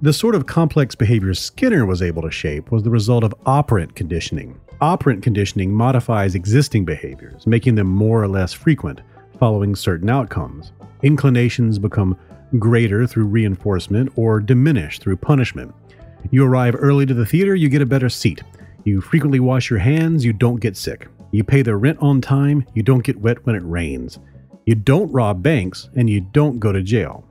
The 0.00 0.12
sort 0.12 0.36
of 0.36 0.46
complex 0.46 0.94
behavior 0.94 1.34
Skinner 1.34 1.84
was 1.84 2.02
able 2.02 2.22
to 2.22 2.30
shape 2.30 2.70
was 2.70 2.84
the 2.84 2.90
result 2.90 3.24
of 3.24 3.34
operant 3.46 3.96
conditioning. 3.96 4.60
Operant 4.80 5.24
conditioning 5.24 5.72
modifies 5.72 6.36
existing 6.36 6.84
behaviors, 6.84 7.48
making 7.48 7.74
them 7.74 7.88
more 7.88 8.22
or 8.22 8.28
less 8.28 8.52
frequent, 8.52 9.00
following 9.40 9.74
certain 9.74 10.08
outcomes. 10.08 10.70
Inclinations 11.02 11.80
become 11.80 12.16
greater 12.60 13.08
through 13.08 13.26
reinforcement 13.26 14.12
or 14.14 14.38
diminish 14.38 15.00
through 15.00 15.16
punishment. 15.16 15.74
You 16.30 16.44
arrive 16.46 16.76
early 16.78 17.04
to 17.04 17.14
the 17.14 17.26
theater, 17.26 17.56
you 17.56 17.68
get 17.68 17.82
a 17.82 17.86
better 17.86 18.08
seat. 18.08 18.44
You 18.84 19.00
frequently 19.00 19.40
wash 19.40 19.68
your 19.68 19.80
hands, 19.80 20.24
you 20.24 20.32
don't 20.32 20.60
get 20.60 20.76
sick. 20.76 21.08
You 21.32 21.42
pay 21.42 21.62
the 21.62 21.74
rent 21.74 21.98
on 22.00 22.20
time, 22.20 22.64
you 22.72 22.84
don't 22.84 23.02
get 23.02 23.20
wet 23.20 23.44
when 23.44 23.56
it 23.56 23.64
rains. 23.64 24.20
You 24.64 24.76
don't 24.76 25.10
rob 25.10 25.42
banks, 25.42 25.90
and 25.96 26.08
you 26.08 26.20
don't 26.20 26.60
go 26.60 26.70
to 26.70 26.82
jail. 26.82 27.27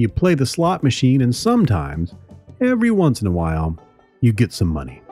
You 0.00 0.08
play 0.08 0.34
the 0.34 0.46
slot 0.46 0.82
machine, 0.82 1.20
and 1.20 1.36
sometimes, 1.36 2.14
every 2.58 2.90
once 2.90 3.20
in 3.20 3.26
a 3.26 3.30
while, 3.30 3.76
you 4.22 4.32
get 4.32 4.50
some 4.50 4.68
money. 4.68 5.02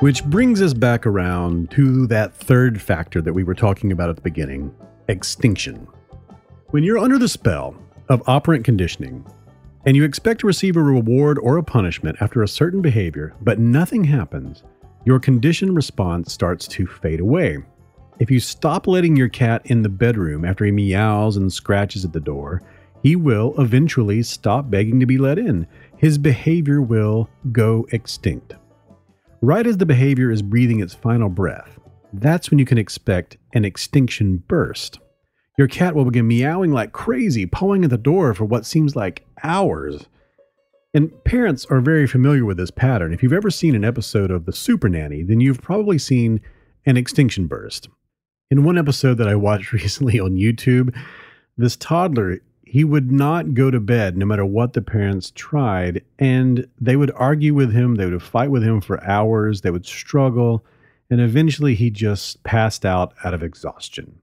Which 0.00 0.24
brings 0.24 0.60
us 0.60 0.74
back 0.74 1.06
around 1.06 1.70
to 1.70 2.08
that 2.08 2.34
third 2.34 2.82
factor 2.82 3.22
that 3.22 3.32
we 3.32 3.44
were 3.44 3.54
talking 3.54 3.92
about 3.92 4.10
at 4.10 4.16
the 4.16 4.22
beginning 4.22 4.74
extinction. 5.06 5.86
When 6.70 6.82
you're 6.82 6.98
under 6.98 7.18
the 7.18 7.28
spell 7.28 7.76
of 8.08 8.20
operant 8.26 8.64
conditioning, 8.64 9.24
and 9.88 9.96
you 9.96 10.04
expect 10.04 10.38
to 10.40 10.46
receive 10.46 10.76
a 10.76 10.82
reward 10.82 11.38
or 11.38 11.56
a 11.56 11.62
punishment 11.62 12.18
after 12.20 12.42
a 12.42 12.48
certain 12.48 12.82
behavior, 12.82 13.34
but 13.40 13.58
nothing 13.58 14.04
happens, 14.04 14.62
your 15.06 15.18
conditioned 15.18 15.74
response 15.74 16.30
starts 16.30 16.68
to 16.68 16.86
fade 16.86 17.20
away. 17.20 17.56
If 18.18 18.30
you 18.30 18.38
stop 18.38 18.86
letting 18.86 19.16
your 19.16 19.30
cat 19.30 19.62
in 19.64 19.80
the 19.80 19.88
bedroom 19.88 20.44
after 20.44 20.66
he 20.66 20.72
meows 20.72 21.38
and 21.38 21.50
scratches 21.50 22.04
at 22.04 22.12
the 22.12 22.20
door, 22.20 22.60
he 23.02 23.16
will 23.16 23.54
eventually 23.56 24.22
stop 24.22 24.68
begging 24.68 25.00
to 25.00 25.06
be 25.06 25.16
let 25.16 25.38
in. 25.38 25.66
His 25.96 26.18
behavior 26.18 26.82
will 26.82 27.30
go 27.50 27.86
extinct. 27.90 28.56
Right 29.40 29.66
as 29.66 29.78
the 29.78 29.86
behavior 29.86 30.30
is 30.30 30.42
breathing 30.42 30.80
its 30.80 30.92
final 30.92 31.30
breath, 31.30 31.78
that's 32.12 32.50
when 32.50 32.58
you 32.58 32.66
can 32.66 32.76
expect 32.76 33.38
an 33.54 33.64
extinction 33.64 34.44
burst. 34.48 34.98
Your 35.58 35.68
cat 35.68 35.94
will 35.94 36.04
begin 36.04 36.28
meowing 36.28 36.72
like 36.72 36.92
crazy, 36.92 37.44
pawing 37.44 37.84
at 37.84 37.90
the 37.90 37.98
door 37.98 38.32
for 38.32 38.44
what 38.44 38.64
seems 38.64 38.96
like 38.96 39.26
hours. 39.42 40.06
And 40.94 41.12
parents 41.24 41.66
are 41.66 41.80
very 41.80 42.06
familiar 42.06 42.44
with 42.44 42.56
this 42.56 42.70
pattern. 42.70 43.12
If 43.12 43.22
you've 43.22 43.32
ever 43.32 43.50
seen 43.50 43.74
an 43.74 43.84
episode 43.84 44.30
of 44.30 44.46
The 44.46 44.52
Super 44.52 44.88
Nanny, 44.88 45.22
then 45.22 45.40
you've 45.40 45.60
probably 45.60 45.98
seen 45.98 46.40
an 46.86 46.96
extinction 46.96 47.46
burst. 47.46 47.88
In 48.50 48.64
one 48.64 48.78
episode 48.78 49.14
that 49.18 49.28
I 49.28 49.34
watched 49.34 49.72
recently 49.74 50.18
on 50.18 50.36
YouTube, 50.36 50.96
this 51.56 51.76
toddler, 51.76 52.38
he 52.64 52.84
would 52.84 53.10
not 53.10 53.52
go 53.52 53.70
to 53.70 53.80
bed 53.80 54.16
no 54.16 54.24
matter 54.24 54.46
what 54.46 54.72
the 54.72 54.80
parents 54.80 55.32
tried, 55.34 56.04
and 56.18 56.68
they 56.80 56.96
would 56.96 57.10
argue 57.16 57.52
with 57.52 57.72
him, 57.72 57.96
they 57.96 58.06
would 58.06 58.22
fight 58.22 58.50
with 58.50 58.62
him 58.62 58.80
for 58.80 59.04
hours, 59.04 59.60
they 59.60 59.70
would 59.70 59.86
struggle 59.86 60.64
and 61.10 61.20
eventually 61.20 61.74
he 61.74 61.90
just 61.90 62.42
passed 62.42 62.84
out 62.84 63.14
out 63.24 63.34
of 63.34 63.42
exhaustion. 63.42 64.20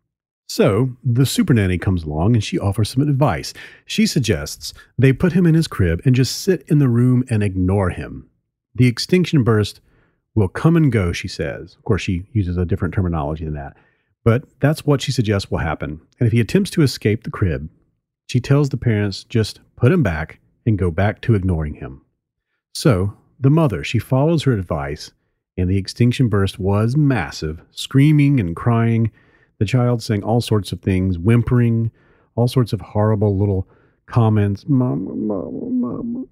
So 0.48 0.96
the 1.04 1.25
super 1.25 1.54
nanny 1.54 1.78
comes 1.78 2.04
along 2.04 2.36
and 2.36 2.44
she 2.44 2.60
offers 2.60 2.90
some 2.90 3.08
advice. 3.08 3.54
She 3.86 4.06
suggests 4.06 4.74
they 4.98 5.12
put 5.12 5.34
him 5.34 5.46
in 5.46 5.56
his 5.56 5.68
crib 5.68 6.02
and 6.06 6.16
just 6.16 6.40
sit 6.42 6.64
in 6.68 6.80
the 6.80 6.90
room 6.90 7.24
and 7.30 7.42
ignore 7.42 7.90
him. 7.90 8.30
The 8.75 8.88
extinction 8.88 9.44
burst 9.44 9.82
will 10.36 10.48
come 10.48 10.75
and 10.75 10.92
go, 10.92 11.12
she 11.12 11.28
says. 11.28 11.75
Of 11.75 11.84
course, 11.84 12.02
she 12.02 12.25
uses 12.32 12.58
a 12.58 12.66
different 12.66 12.94
terminology 12.94 13.46
than 13.46 13.56
that. 13.56 13.75
But 14.24 14.44
that's 14.60 14.86
what 14.86 15.02
she 15.02 15.12
suggests 15.12 15.50
will 15.50 15.60
happen. 15.60 16.02
And 16.20 16.28
if 16.28 16.34
he 16.34 16.40
attempts 16.40 16.70
to 16.72 16.82
escape 16.82 17.24
the 17.24 17.32
crib, 17.32 17.70
she 18.28 18.40
tells 18.40 18.70
the 18.70 18.78
parents 18.78 19.24
just 19.24 19.62
put 19.75 19.92
him 19.92 20.04
back 20.04 20.40
and 20.66 20.78
go 20.78 20.92
back 20.92 21.22
to 21.22 21.36
ignoring 21.36 21.75
him. 21.75 22.02
So 22.74 23.16
the 23.40 23.50
mother, 23.50 23.84
she 23.84 24.00
follows 24.00 24.44
her 24.44 24.54
advice 24.54 25.12
and 25.58 25.70
the 25.70 25.78
extinction 25.78 26.28
burst 26.28 26.60
was 26.60 26.98
massive, 26.98 27.62
screaming 27.72 28.40
and 28.40 28.56
crying, 28.56 29.12
the 29.58 29.66
child 29.66 30.02
saying 30.02 30.24
all 30.24 30.42
sorts 30.42 30.72
of 30.72 30.82
things, 30.82 31.18
whimpering, 31.18 31.92
all 32.36 32.48
sorts 32.48 32.74
of 32.74 32.82
horrible 32.82 33.38
little 33.38 33.68
comments, 34.06 34.66
mama, 34.68 35.16
mama, 35.16 35.70
mama, 35.70 36.26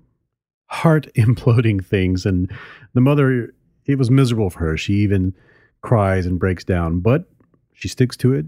heart 0.67 1.07
imploding 1.15 1.83
things. 1.83 2.25
And 2.25 2.51
the 2.93 3.01
mother, 3.01 3.53
it 3.85 3.97
was 3.97 4.11
miserable 4.11 4.49
for 4.49 4.59
her. 4.59 4.77
She 4.77 4.93
even 4.95 5.33
cries 5.81 6.25
and 6.25 6.39
breaks 6.39 6.63
down, 6.63 6.99
but 6.99 7.25
she 7.73 7.87
sticks 7.87 8.15
to 8.17 8.33
it, 8.33 8.45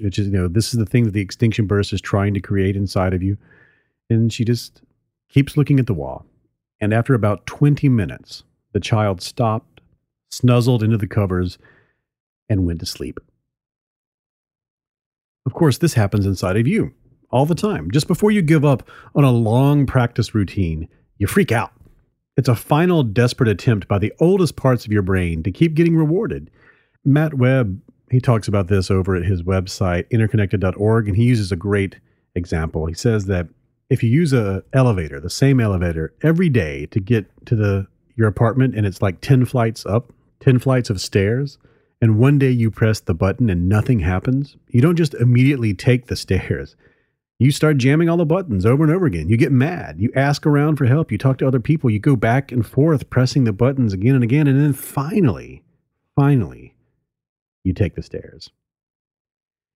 which 0.00 0.18
is, 0.18 0.26
you 0.26 0.32
know, 0.32 0.48
this 0.48 0.72
is 0.72 0.78
the 0.78 0.86
thing 0.86 1.04
that 1.04 1.12
the 1.12 1.20
extinction 1.20 1.66
burst 1.66 1.92
is 1.92 2.00
trying 2.00 2.34
to 2.34 2.40
create 2.40 2.76
inside 2.76 3.14
of 3.14 3.22
you. 3.22 3.36
And 4.10 4.32
she 4.32 4.44
just 4.44 4.82
keeps 5.28 5.56
looking 5.56 5.78
at 5.78 5.86
the 5.86 5.94
wall. 5.94 6.24
And 6.80 6.92
after 6.92 7.14
about 7.14 7.46
20 7.46 7.88
minutes, 7.88 8.42
the 8.72 8.80
child 8.80 9.22
stopped 9.22 9.76
snuzzled 10.30 10.82
into 10.82 10.96
the 10.96 11.06
covers, 11.06 11.58
and 12.48 12.66
went 12.66 12.80
to 12.80 12.86
sleep. 12.86 13.18
Of 15.46 15.54
course, 15.54 15.78
this 15.78 15.94
happens 15.94 16.26
inside 16.26 16.56
of 16.56 16.66
you 16.66 16.92
all 17.30 17.46
the 17.46 17.54
time. 17.54 17.90
Just 17.90 18.08
before 18.08 18.30
you 18.30 18.42
give 18.42 18.64
up 18.64 18.88
on 19.14 19.24
a 19.24 19.30
long 19.30 19.86
practice 19.86 20.34
routine, 20.34 20.88
you 21.18 21.26
freak 21.26 21.52
out. 21.52 21.72
It's 22.36 22.48
a 22.48 22.54
final 22.54 23.02
desperate 23.02 23.48
attempt 23.48 23.88
by 23.88 23.98
the 23.98 24.12
oldest 24.20 24.56
parts 24.56 24.84
of 24.84 24.92
your 24.92 25.02
brain 25.02 25.42
to 25.44 25.50
keep 25.50 25.74
getting 25.74 25.96
rewarded. 25.96 26.50
Matt 27.04 27.34
Webb, 27.34 27.80
he 28.10 28.20
talks 28.20 28.46
about 28.46 28.68
this 28.68 28.90
over 28.90 29.16
at 29.16 29.24
his 29.24 29.42
website, 29.42 30.10
interconnected.org, 30.10 31.08
and 31.08 31.16
he 31.16 31.24
uses 31.24 31.50
a 31.50 31.56
great 31.56 31.98
example. 32.34 32.86
He 32.86 32.94
says 32.94 33.26
that 33.26 33.48
if 33.88 34.02
you 34.02 34.10
use 34.10 34.32
a 34.32 34.62
elevator, 34.72 35.20
the 35.20 35.30
same 35.30 35.60
elevator 35.60 36.12
every 36.22 36.48
day 36.48 36.86
to 36.86 37.00
get 37.00 37.26
to 37.46 37.54
the 37.54 37.86
your 38.16 38.28
apartment 38.28 38.74
and 38.74 38.86
it's 38.86 39.02
like 39.02 39.20
10 39.20 39.44
flights 39.44 39.84
up, 39.86 40.12
10 40.40 40.58
flights 40.58 40.90
of 40.90 41.00
stairs, 41.00 41.58
and 42.00 42.18
one 42.18 42.38
day 42.38 42.50
you 42.50 42.70
press 42.70 43.00
the 43.00 43.14
button 43.14 43.48
and 43.48 43.68
nothing 43.68 44.00
happens, 44.00 44.56
you 44.68 44.80
don't 44.80 44.96
just 44.96 45.14
immediately 45.14 45.74
take 45.74 46.06
the 46.06 46.16
stairs. 46.16 46.76
You 47.38 47.50
start 47.50 47.76
jamming 47.76 48.08
all 48.08 48.16
the 48.16 48.24
buttons 48.24 48.64
over 48.64 48.82
and 48.82 48.90
over 48.90 49.04
again. 49.04 49.28
You 49.28 49.36
get 49.36 49.52
mad. 49.52 49.96
You 49.98 50.10
ask 50.16 50.46
around 50.46 50.76
for 50.76 50.86
help. 50.86 51.12
You 51.12 51.18
talk 51.18 51.36
to 51.38 51.46
other 51.46 51.60
people. 51.60 51.90
You 51.90 51.98
go 51.98 52.16
back 52.16 52.50
and 52.50 52.66
forth 52.66 53.10
pressing 53.10 53.44
the 53.44 53.52
buttons 53.52 53.92
again 53.92 54.14
and 54.14 54.24
again. 54.24 54.46
And 54.46 54.58
then 54.58 54.72
finally, 54.72 55.62
finally, 56.14 56.74
you 57.62 57.74
take 57.74 57.94
the 57.94 58.02
stairs. 58.02 58.48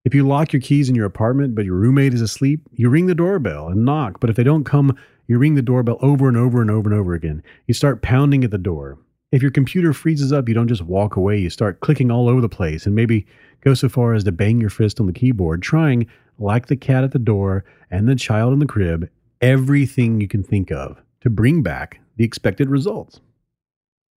If 0.06 0.14
you 0.14 0.26
lock 0.26 0.54
your 0.54 0.62
keys 0.62 0.88
in 0.88 0.94
your 0.94 1.04
apartment, 1.04 1.54
but 1.54 1.66
your 1.66 1.74
roommate 1.74 2.14
is 2.14 2.22
asleep, 2.22 2.66
you 2.72 2.88
ring 2.88 3.04
the 3.04 3.14
doorbell 3.14 3.68
and 3.68 3.84
knock. 3.84 4.20
But 4.20 4.30
if 4.30 4.36
they 4.36 4.44
don't 4.44 4.64
come, 4.64 4.96
you 5.26 5.38
ring 5.38 5.54
the 5.54 5.60
doorbell 5.60 5.98
over 6.00 6.28
and 6.28 6.38
over 6.38 6.62
and 6.62 6.70
over 6.70 6.90
and 6.90 6.98
over 6.98 7.12
again. 7.12 7.42
You 7.66 7.74
start 7.74 8.00
pounding 8.00 8.42
at 8.42 8.50
the 8.50 8.58
door. 8.58 8.98
If 9.32 9.42
your 9.42 9.52
computer 9.52 9.92
freezes 9.92 10.32
up, 10.32 10.48
you 10.48 10.54
don't 10.54 10.66
just 10.66 10.82
walk 10.82 11.14
away. 11.14 11.38
You 11.38 11.50
start 11.50 11.80
clicking 11.80 12.10
all 12.10 12.28
over 12.28 12.40
the 12.40 12.48
place 12.48 12.84
and 12.84 12.94
maybe 12.96 13.26
go 13.60 13.74
so 13.74 13.88
far 13.88 14.14
as 14.14 14.24
to 14.24 14.32
bang 14.32 14.60
your 14.60 14.70
fist 14.70 14.98
on 14.98 15.06
the 15.06 15.12
keyboard, 15.12 15.62
trying, 15.62 16.08
like 16.38 16.66
the 16.66 16.76
cat 16.76 17.04
at 17.04 17.12
the 17.12 17.18
door 17.18 17.64
and 17.90 18.08
the 18.08 18.16
child 18.16 18.52
in 18.52 18.58
the 18.58 18.66
crib, 18.66 19.08
everything 19.40 20.20
you 20.20 20.26
can 20.26 20.42
think 20.42 20.72
of 20.72 21.00
to 21.20 21.30
bring 21.30 21.62
back 21.62 22.00
the 22.16 22.24
expected 22.24 22.68
results. 22.68 23.20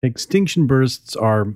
Extinction 0.03 0.67
bursts 0.67 1.15
are 1.15 1.53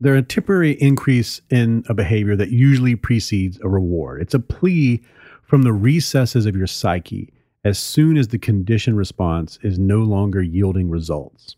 they're 0.00 0.14
a 0.14 0.22
temporary 0.22 0.72
increase 0.72 1.40
in 1.50 1.84
a 1.88 1.94
behavior 1.94 2.36
that 2.36 2.50
usually 2.50 2.94
precedes 2.94 3.58
a 3.62 3.68
reward. 3.68 4.20
It's 4.20 4.34
a 4.34 4.38
plea 4.38 5.02
from 5.42 5.62
the 5.62 5.72
recesses 5.72 6.46
of 6.46 6.54
your 6.54 6.66
psyche 6.66 7.32
as 7.64 7.78
soon 7.78 8.16
as 8.16 8.28
the 8.28 8.38
conditioned 8.38 8.96
response 8.96 9.58
is 9.62 9.78
no 9.78 10.00
longer 10.00 10.42
yielding 10.42 10.90
results. 10.90 11.56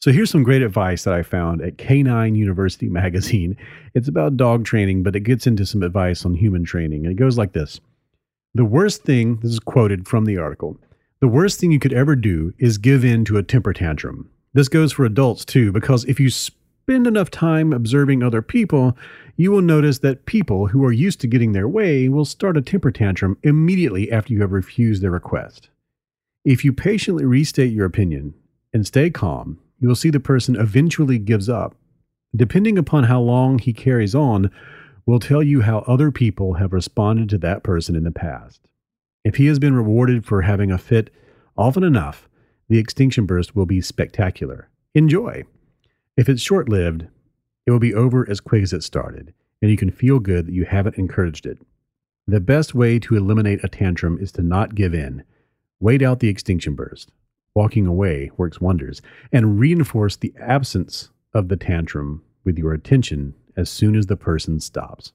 So 0.00 0.12
here's 0.12 0.30
some 0.30 0.42
great 0.42 0.62
advice 0.62 1.04
that 1.04 1.12
I 1.12 1.22
found 1.22 1.60
at 1.60 1.76
Canine 1.76 2.34
University 2.34 2.88
magazine. 2.90 3.54
It's 3.94 4.08
about 4.08 4.38
dog 4.38 4.64
training, 4.64 5.02
but 5.02 5.14
it 5.14 5.20
gets 5.20 5.46
into 5.46 5.66
some 5.66 5.82
advice 5.82 6.24
on 6.24 6.34
human 6.34 6.64
training. 6.64 7.04
And 7.04 7.12
it 7.12 7.16
goes 7.16 7.36
like 7.36 7.52
this 7.52 7.80
The 8.54 8.64
worst 8.64 9.04
thing, 9.04 9.36
this 9.42 9.52
is 9.52 9.60
quoted 9.60 10.08
from 10.08 10.24
the 10.24 10.38
article, 10.38 10.78
the 11.20 11.28
worst 11.28 11.60
thing 11.60 11.70
you 11.70 11.78
could 11.78 11.92
ever 11.92 12.16
do 12.16 12.54
is 12.58 12.78
give 12.78 13.04
in 13.04 13.26
to 13.26 13.36
a 13.36 13.42
temper 13.42 13.74
tantrum. 13.74 14.30
This 14.54 14.68
goes 14.68 14.92
for 14.92 15.04
adults 15.04 15.44
too, 15.44 15.70
because 15.70 16.06
if 16.06 16.18
you 16.18 16.30
spend 16.30 17.06
enough 17.06 17.30
time 17.30 17.74
observing 17.74 18.22
other 18.22 18.40
people, 18.40 18.96
you 19.36 19.50
will 19.50 19.60
notice 19.60 19.98
that 19.98 20.24
people 20.24 20.68
who 20.68 20.82
are 20.82 20.92
used 20.92 21.20
to 21.20 21.26
getting 21.26 21.52
their 21.52 21.68
way 21.68 22.08
will 22.08 22.24
start 22.24 22.56
a 22.56 22.62
temper 22.62 22.90
tantrum 22.90 23.36
immediately 23.42 24.10
after 24.10 24.32
you 24.32 24.40
have 24.40 24.52
refused 24.52 25.02
their 25.02 25.10
request. 25.10 25.68
If 26.42 26.64
you 26.64 26.72
patiently 26.72 27.26
restate 27.26 27.72
your 27.72 27.84
opinion 27.84 28.32
and 28.72 28.86
stay 28.86 29.10
calm, 29.10 29.58
you 29.80 29.88
will 29.88 29.96
see 29.96 30.10
the 30.10 30.20
person 30.20 30.56
eventually 30.56 31.18
gives 31.18 31.48
up. 31.48 31.74
Depending 32.34 32.78
upon 32.78 33.04
how 33.04 33.20
long 33.20 33.58
he 33.58 33.72
carries 33.72 34.14
on, 34.14 34.50
will 35.06 35.18
tell 35.18 35.42
you 35.42 35.62
how 35.62 35.78
other 35.80 36.10
people 36.10 36.54
have 36.54 36.72
responded 36.72 37.28
to 37.30 37.38
that 37.38 37.64
person 37.64 37.96
in 37.96 38.04
the 38.04 38.12
past. 38.12 38.60
If 39.24 39.36
he 39.36 39.46
has 39.46 39.58
been 39.58 39.74
rewarded 39.74 40.24
for 40.24 40.42
having 40.42 40.70
a 40.70 40.78
fit 40.78 41.12
often 41.56 41.82
enough, 41.82 42.28
the 42.68 42.78
extinction 42.78 43.26
burst 43.26 43.56
will 43.56 43.66
be 43.66 43.80
spectacular. 43.80 44.68
Enjoy. 44.94 45.44
If 46.16 46.28
it's 46.28 46.42
short 46.42 46.68
lived, 46.68 47.06
it 47.66 47.70
will 47.70 47.80
be 47.80 47.94
over 47.94 48.28
as 48.28 48.40
quick 48.40 48.62
as 48.62 48.72
it 48.72 48.84
started, 48.84 49.34
and 49.60 49.70
you 49.70 49.76
can 49.76 49.90
feel 49.90 50.20
good 50.20 50.46
that 50.46 50.54
you 50.54 50.64
haven't 50.64 50.96
encouraged 50.96 51.46
it. 51.46 51.58
The 52.26 52.40
best 52.40 52.74
way 52.74 52.98
to 53.00 53.16
eliminate 53.16 53.64
a 53.64 53.68
tantrum 53.68 54.18
is 54.20 54.30
to 54.32 54.42
not 54.42 54.74
give 54.74 54.94
in. 54.94 55.24
Wait 55.80 56.02
out 56.02 56.20
the 56.20 56.28
extinction 56.28 56.74
burst. 56.74 57.10
Walking 57.54 57.86
away 57.86 58.30
works 58.36 58.60
wonders, 58.60 59.02
and 59.32 59.58
reinforce 59.58 60.16
the 60.16 60.32
absence 60.40 61.10
of 61.34 61.48
the 61.48 61.56
tantrum 61.56 62.22
with 62.44 62.58
your 62.58 62.72
attention 62.72 63.34
as 63.56 63.68
soon 63.68 63.96
as 63.96 64.06
the 64.06 64.16
person 64.16 64.60
stops. 64.60 65.12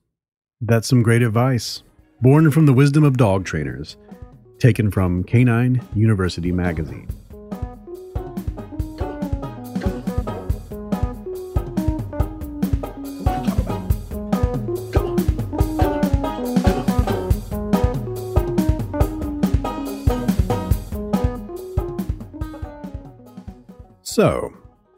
That's 0.59 0.87
some 0.87 1.01
great 1.01 1.21
advice, 1.21 1.83
born 2.21 2.51
from 2.51 2.65
the 2.65 2.73
wisdom 2.73 3.03
of 3.03 3.17
dog 3.17 3.45
trainers, 3.45 3.97
taken 4.59 4.91
from 4.91 5.23
Canine 5.23 5.81
University 5.95 6.51
magazine. 6.51 7.07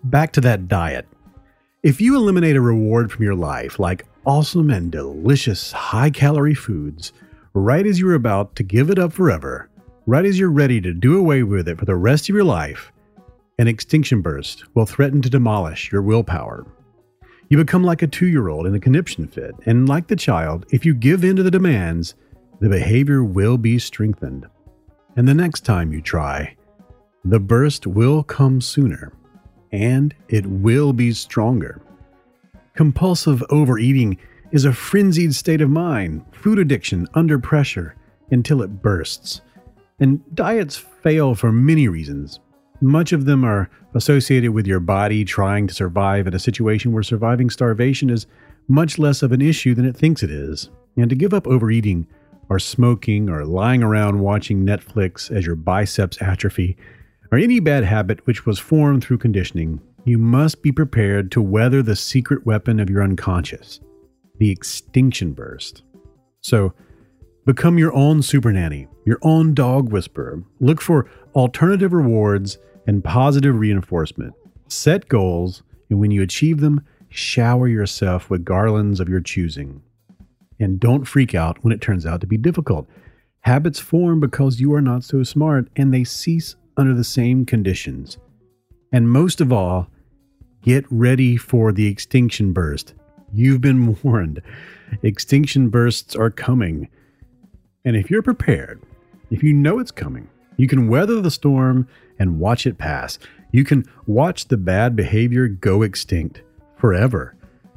Back 0.10 0.32
to 0.34 0.42
that 0.42 0.68
diet. 0.68 1.08
If 1.84 2.02
you 2.02 2.16
eliminate 2.16 2.56
a 2.56 2.62
reward 2.62 3.12
from 3.12 3.24
your 3.24 3.36
life, 3.36 3.80
like 3.80 4.06
awesome 4.26 4.70
and 4.70 4.92
delicious 4.92 5.72
high 5.72 6.10
calorie 6.10 6.54
foods, 6.54 7.14
right 7.54 7.86
as 7.86 8.00
you're 8.00 8.14
about 8.14 8.56
to 8.56 8.64
give 8.64 8.90
it 8.90 9.00
up 9.00 9.14
forever, 9.14 9.70
right 10.06 10.26
as 10.26 10.40
you're 10.40 10.50
ready 10.50 10.82
to 10.82 10.94
do 10.94 11.18
away 11.18 11.44
with 11.44 11.68
it 11.68 11.78
for 11.78 11.86
the 11.86 11.96
rest 11.96 12.30
of 12.30 12.36
your 12.36 12.44
life, 12.44 12.92
an 13.60 13.68
extinction 13.68 14.22
burst 14.22 14.64
will 14.76 14.86
threaten 14.86 15.22
to 15.22 15.30
demolish 15.30 15.92
your 15.92 16.02
willpower. 16.02 16.66
You 17.50 17.58
become 17.58 17.84
like 17.84 18.02
a 18.02 18.08
two 18.08 18.28
year 18.28 18.50
old 18.50 18.68
in 18.68 18.76
a 18.76 18.80
conniption 18.80 19.28
fit, 19.28 19.56
and 19.66 19.88
like 19.88 20.08
the 20.08 20.16
child, 20.16 20.66
if 20.72 20.86
you 20.86 20.94
give 20.94 21.24
in 21.24 21.36
to 21.38 21.44
the 21.44 21.52
demands, 21.52 22.16
the 22.60 22.70
behavior 22.70 23.24
will 23.24 23.58
be 23.58 23.80
strengthened. 23.80 24.48
And 25.16 25.28
the 25.28 25.34
next 25.34 25.62
time 25.62 25.94
you 25.94 26.02
try, 26.02 26.56
the 27.24 27.40
burst 27.40 27.88
will 27.88 28.24
come 28.24 28.62
sooner, 28.62 29.14
and 29.72 30.14
it 30.30 30.46
will 30.46 30.94
be 30.94 31.12
stronger. 31.14 31.82
Compulsive 32.76 33.44
overeating 33.50 34.18
is 34.52 34.66
a 34.66 34.74
frenzied 34.74 35.34
state 35.36 35.62
of 35.62 35.70
mind, 35.70 36.24
food 36.32 36.60
addiction 36.60 37.08
under 37.14 37.40
pressure, 37.40 37.96
until 38.32 38.62
it 38.62 38.82
bursts. 38.82 39.42
And 40.00 40.22
diets 40.36 40.78
fail 40.78 41.36
for 41.36 41.52
many 41.52 41.88
reasons. 41.88 42.40
Much 42.80 43.12
of 43.12 43.26
them 43.26 43.44
are 43.44 43.70
associated 43.96 44.52
with 44.52 44.68
your 44.68 44.80
body 44.80 45.26
trying 45.26 45.66
to 45.68 45.74
survive 45.74 46.28
in 46.28 46.36
a 46.36 46.40
situation 46.40 46.92
where 46.92 47.04
surviving 47.04 47.50
starvation 47.50 48.10
is 48.10 48.28
much 48.68 49.00
less 49.00 49.24
of 49.24 49.32
an 49.32 49.42
issue 49.42 49.74
than 49.74 49.86
it 49.86 49.98
thinks 49.98 50.22
it 50.22 50.30
is. 50.30 50.70
And 50.96 51.10
to 51.10 51.16
give 51.16 51.34
up 51.34 51.48
overeating, 51.48 52.08
or 52.50 52.60
smoking, 52.60 53.30
or 53.30 53.44
lying 53.44 53.84
around 53.84 54.20
watching 54.20 54.66
Netflix 54.66 55.32
as 55.32 55.46
your 55.46 55.56
biceps 55.56 56.22
atrophy 56.22 56.78
or 57.32 57.38
any 57.38 57.60
bad 57.60 57.84
habit 57.84 58.26
which 58.26 58.46
was 58.46 58.60
formed 58.60 59.04
through 59.04 59.18
conditioning, 59.18 59.82
you 60.06 60.18
must 60.18 60.62
be 60.62 60.72
prepared 60.72 61.32
to 61.32 61.42
weather 61.42 61.84
the 61.84 61.96
secret 61.96 62.46
weapon 62.46 62.80
of 62.80 62.90
your 62.90 63.04
unconscious, 63.04 63.80
the 64.38 64.50
extinction 64.50 65.34
burst. 65.34 65.84
So, 66.42 66.74
become 67.46 67.78
your 67.78 67.94
own 67.94 68.22
super 68.22 68.54
nanny, 68.54 68.88
your 69.06 69.20
own 69.22 69.54
dog 69.54 69.92
whisperer. 69.92 70.44
Look 70.60 70.80
for 70.80 71.10
alternative 71.36 71.92
rewards 71.92 72.58
and 72.88 73.04
positive 73.04 73.60
reinforcement. 73.60 74.34
Set 74.70 75.10
goals, 75.10 75.64
and 75.90 76.00
when 76.00 76.12
you 76.12 76.22
achieve 76.22 76.62
them, 76.62 76.86
shower 77.10 77.68
yourself 77.68 78.30
with 78.30 78.46
garlands 78.46 79.00
of 79.00 79.10
your 79.10 79.22
choosing. 79.22 79.82
And 80.60 80.80
don't 80.80 81.06
freak 81.06 81.36
out 81.36 81.64
when 81.64 81.74
it 81.74 81.82
turns 81.82 82.06
out 82.06 82.22
to 82.22 82.28
be 82.28 82.38
difficult. 82.38 82.88
Habits 83.42 83.80
form 83.80 84.20
because 84.20 84.60
you 84.60 84.74
are 84.74 84.82
not 84.82 85.04
so 85.04 85.24
smart, 85.24 85.70
and 85.76 85.94
they 85.94 86.04
cease 86.04 86.56
under 86.78 86.94
the 86.94 87.04
same 87.04 87.46
conditions. 87.46 88.18
And 88.92 89.10
most 89.10 89.42
of 89.42 89.52
all, 89.52 89.88
get 90.62 90.86
ready 90.90 91.36
for 91.36 91.72
the 91.72 91.88
extinction 91.88 92.54
burst. 92.54 92.94
You've 93.34 93.62
been 93.62 93.98
warned. 94.04 94.42
Extinction 95.04 95.70
bursts 95.70 96.16
are 96.16 96.30
coming. 96.30 96.88
And 97.84 97.96
if 97.96 98.10
you're 98.10 98.22
prepared, 98.22 98.82
if 99.30 99.44
you 99.44 99.54
know 99.54 99.80
it's 99.80 99.92
coming, 99.92 100.30
you 100.56 100.68
can 100.68 100.88
weather 100.88 101.22
the 101.22 101.32
storm 101.32 101.88
and 102.20 102.40
watch 102.40 102.66
it 102.66 102.78
pass. 102.78 103.20
You 103.52 103.64
can 103.64 103.86
watch 104.06 104.48
the 104.48 104.58
bad 104.58 104.96
behavior 104.96 105.48
go 105.48 105.82
extinct 105.82 106.42
forever 106.76 107.36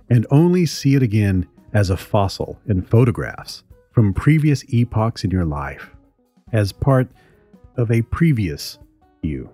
and 0.09 0.27
only 0.31 0.67
see 0.67 0.95
it 0.95 1.03
again 1.03 1.47
as 1.73 1.91
a 1.91 1.97
fossil 1.97 2.59
in 2.67 2.83
photographs 2.83 3.63
from 3.93 4.15
previous 4.15 4.65
epochs 4.73 5.25
in 5.25 5.31
your 5.31 5.45
life, 5.45 5.91
as 6.53 6.73
part 6.73 7.09
of 7.77 7.91
a 7.91 8.03
previous 8.03 8.79
you. 9.23 9.51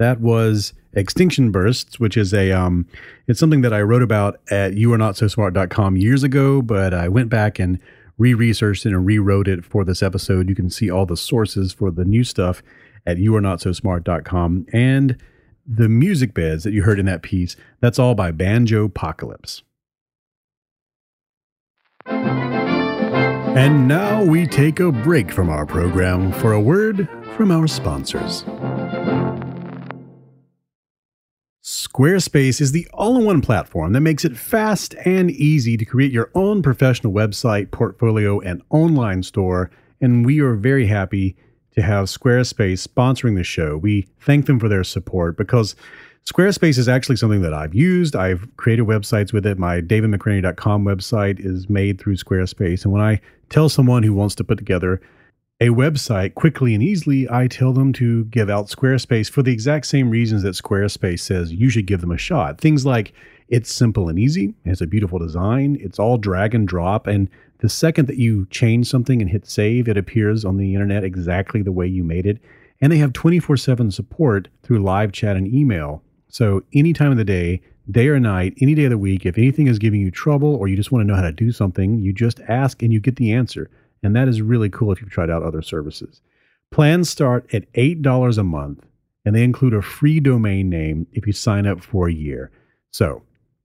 that 0.00 0.18
was 0.18 0.72
extinction 0.94 1.52
bursts 1.52 2.00
which 2.00 2.16
is 2.16 2.34
a 2.34 2.50
um 2.50 2.88
it's 3.28 3.38
something 3.38 3.60
that 3.60 3.72
i 3.72 3.80
wrote 3.80 4.02
about 4.02 4.40
at 4.50 4.72
youarenotsosmart.com 4.72 5.96
years 5.96 6.24
ago 6.24 6.60
but 6.62 6.92
i 6.92 7.06
went 7.06 7.28
back 7.28 7.60
and 7.60 7.78
re 8.20 8.34
researched 8.34 8.86
it 8.86 8.90
and 8.90 9.06
rewrote 9.06 9.48
it 9.48 9.64
for 9.64 9.84
this 9.84 10.02
episode. 10.02 10.48
You 10.48 10.54
can 10.54 10.70
see 10.70 10.90
all 10.90 11.06
the 11.06 11.16
sources 11.16 11.72
for 11.72 11.90
the 11.90 12.04
new 12.04 12.22
stuff 12.22 12.62
at 13.06 13.16
youarenotsosmart.com. 13.16 14.66
And 14.72 15.16
the 15.66 15.88
music 15.88 16.34
beds 16.34 16.64
that 16.64 16.72
you 16.72 16.82
heard 16.82 17.00
in 17.00 17.06
that 17.06 17.22
piece, 17.22 17.56
that's 17.80 17.98
all 17.98 18.14
by 18.14 18.30
Banjo 18.30 18.84
Apocalypse. 18.84 19.62
And 23.56 23.88
now 23.88 24.22
we 24.22 24.46
take 24.46 24.78
a 24.80 24.92
break 24.92 25.32
from 25.32 25.48
our 25.48 25.66
program 25.66 26.30
for 26.32 26.52
a 26.52 26.60
word 26.60 27.08
from 27.36 27.50
our 27.50 27.66
sponsors. 27.66 28.44
Squarespace 32.00 32.62
is 32.62 32.72
the 32.72 32.88
all 32.94 33.18
in 33.18 33.26
one 33.26 33.42
platform 33.42 33.92
that 33.92 34.00
makes 34.00 34.24
it 34.24 34.34
fast 34.34 34.94
and 35.04 35.30
easy 35.30 35.76
to 35.76 35.84
create 35.84 36.10
your 36.10 36.30
own 36.34 36.62
professional 36.62 37.12
website, 37.12 37.70
portfolio, 37.72 38.40
and 38.40 38.62
online 38.70 39.22
store. 39.22 39.70
And 40.00 40.24
we 40.24 40.40
are 40.40 40.54
very 40.54 40.86
happy 40.86 41.36
to 41.72 41.82
have 41.82 42.06
Squarespace 42.06 42.88
sponsoring 42.88 43.36
the 43.36 43.44
show. 43.44 43.76
We 43.76 44.08
thank 44.18 44.46
them 44.46 44.58
for 44.58 44.66
their 44.66 44.82
support 44.82 45.36
because 45.36 45.76
Squarespace 46.24 46.78
is 46.78 46.88
actually 46.88 47.16
something 47.16 47.42
that 47.42 47.52
I've 47.52 47.74
used. 47.74 48.16
I've 48.16 48.48
created 48.56 48.86
websites 48.86 49.34
with 49.34 49.44
it. 49.44 49.58
My 49.58 49.82
davidmcraney.com 49.82 50.86
website 50.86 51.38
is 51.38 51.68
made 51.68 52.00
through 52.00 52.16
Squarespace. 52.16 52.84
And 52.84 52.94
when 52.94 53.02
I 53.02 53.20
tell 53.50 53.68
someone 53.68 54.04
who 54.04 54.14
wants 54.14 54.34
to 54.36 54.44
put 54.44 54.56
together 54.56 55.02
a 55.60 55.68
website 55.68 56.34
quickly 56.34 56.74
and 56.74 56.82
easily, 56.82 57.28
I 57.30 57.46
tell 57.46 57.72
them 57.72 57.92
to 57.94 58.24
give 58.26 58.48
out 58.48 58.68
Squarespace 58.68 59.30
for 59.30 59.42
the 59.42 59.52
exact 59.52 59.86
same 59.86 60.08
reasons 60.08 60.42
that 60.42 60.54
Squarespace 60.54 61.20
says 61.20 61.52
you 61.52 61.68
should 61.68 61.86
give 61.86 62.00
them 62.00 62.10
a 62.10 62.18
shot. 62.18 62.58
Things 62.58 62.86
like 62.86 63.12
it's 63.48 63.72
simple 63.72 64.08
and 64.08 64.18
easy, 64.18 64.54
it 64.64 64.68
has 64.68 64.80
a 64.80 64.86
beautiful 64.86 65.18
design, 65.18 65.76
it's 65.80 65.98
all 65.98 66.16
drag 66.16 66.54
and 66.54 66.66
drop, 66.66 67.06
and 67.06 67.28
the 67.58 67.68
second 67.68 68.06
that 68.08 68.16
you 68.16 68.46
change 68.46 68.86
something 68.86 69.20
and 69.20 69.30
hit 69.30 69.46
save, 69.46 69.86
it 69.86 69.98
appears 69.98 70.46
on 70.46 70.56
the 70.56 70.72
internet 70.72 71.04
exactly 71.04 71.60
the 71.60 71.72
way 71.72 71.86
you 71.86 72.02
made 72.02 72.24
it. 72.24 72.38
And 72.80 72.90
they 72.90 72.96
have 72.96 73.12
24 73.12 73.58
7 73.58 73.90
support 73.90 74.48
through 74.62 74.78
live 74.78 75.12
chat 75.12 75.36
and 75.36 75.46
email. 75.46 76.02
So, 76.28 76.62
any 76.72 76.94
time 76.94 77.10
of 77.10 77.18
the 77.18 77.24
day, 77.24 77.60
day 77.90 78.08
or 78.08 78.18
night, 78.18 78.54
any 78.62 78.74
day 78.74 78.84
of 78.84 78.90
the 78.90 78.96
week, 78.96 79.26
if 79.26 79.36
anything 79.36 79.66
is 79.66 79.78
giving 79.78 80.00
you 80.00 80.10
trouble 80.10 80.54
or 80.54 80.68
you 80.68 80.76
just 80.76 80.90
want 80.90 81.02
to 81.02 81.06
know 81.06 81.16
how 81.16 81.22
to 81.22 81.32
do 81.32 81.52
something, 81.52 81.98
you 81.98 82.14
just 82.14 82.40
ask 82.48 82.82
and 82.82 82.94
you 82.94 83.00
get 83.00 83.16
the 83.16 83.32
answer. 83.32 83.68
And 84.02 84.16
that 84.16 84.28
is 84.28 84.42
really 84.42 84.70
cool 84.70 84.92
if 84.92 85.00
you've 85.00 85.10
tried 85.10 85.30
out 85.30 85.42
other 85.42 85.62
services. 85.62 86.22
Plans 86.70 87.10
start 87.10 87.52
at 87.52 87.70
$8 87.72 88.38
a 88.38 88.44
month, 88.44 88.86
and 89.24 89.34
they 89.34 89.44
include 89.44 89.74
a 89.74 89.82
free 89.82 90.20
domain 90.20 90.70
name 90.70 91.06
if 91.12 91.26
you 91.26 91.32
sign 91.32 91.66
up 91.66 91.82
for 91.82 92.08
a 92.08 92.12
year. 92.12 92.50
So 92.90 93.22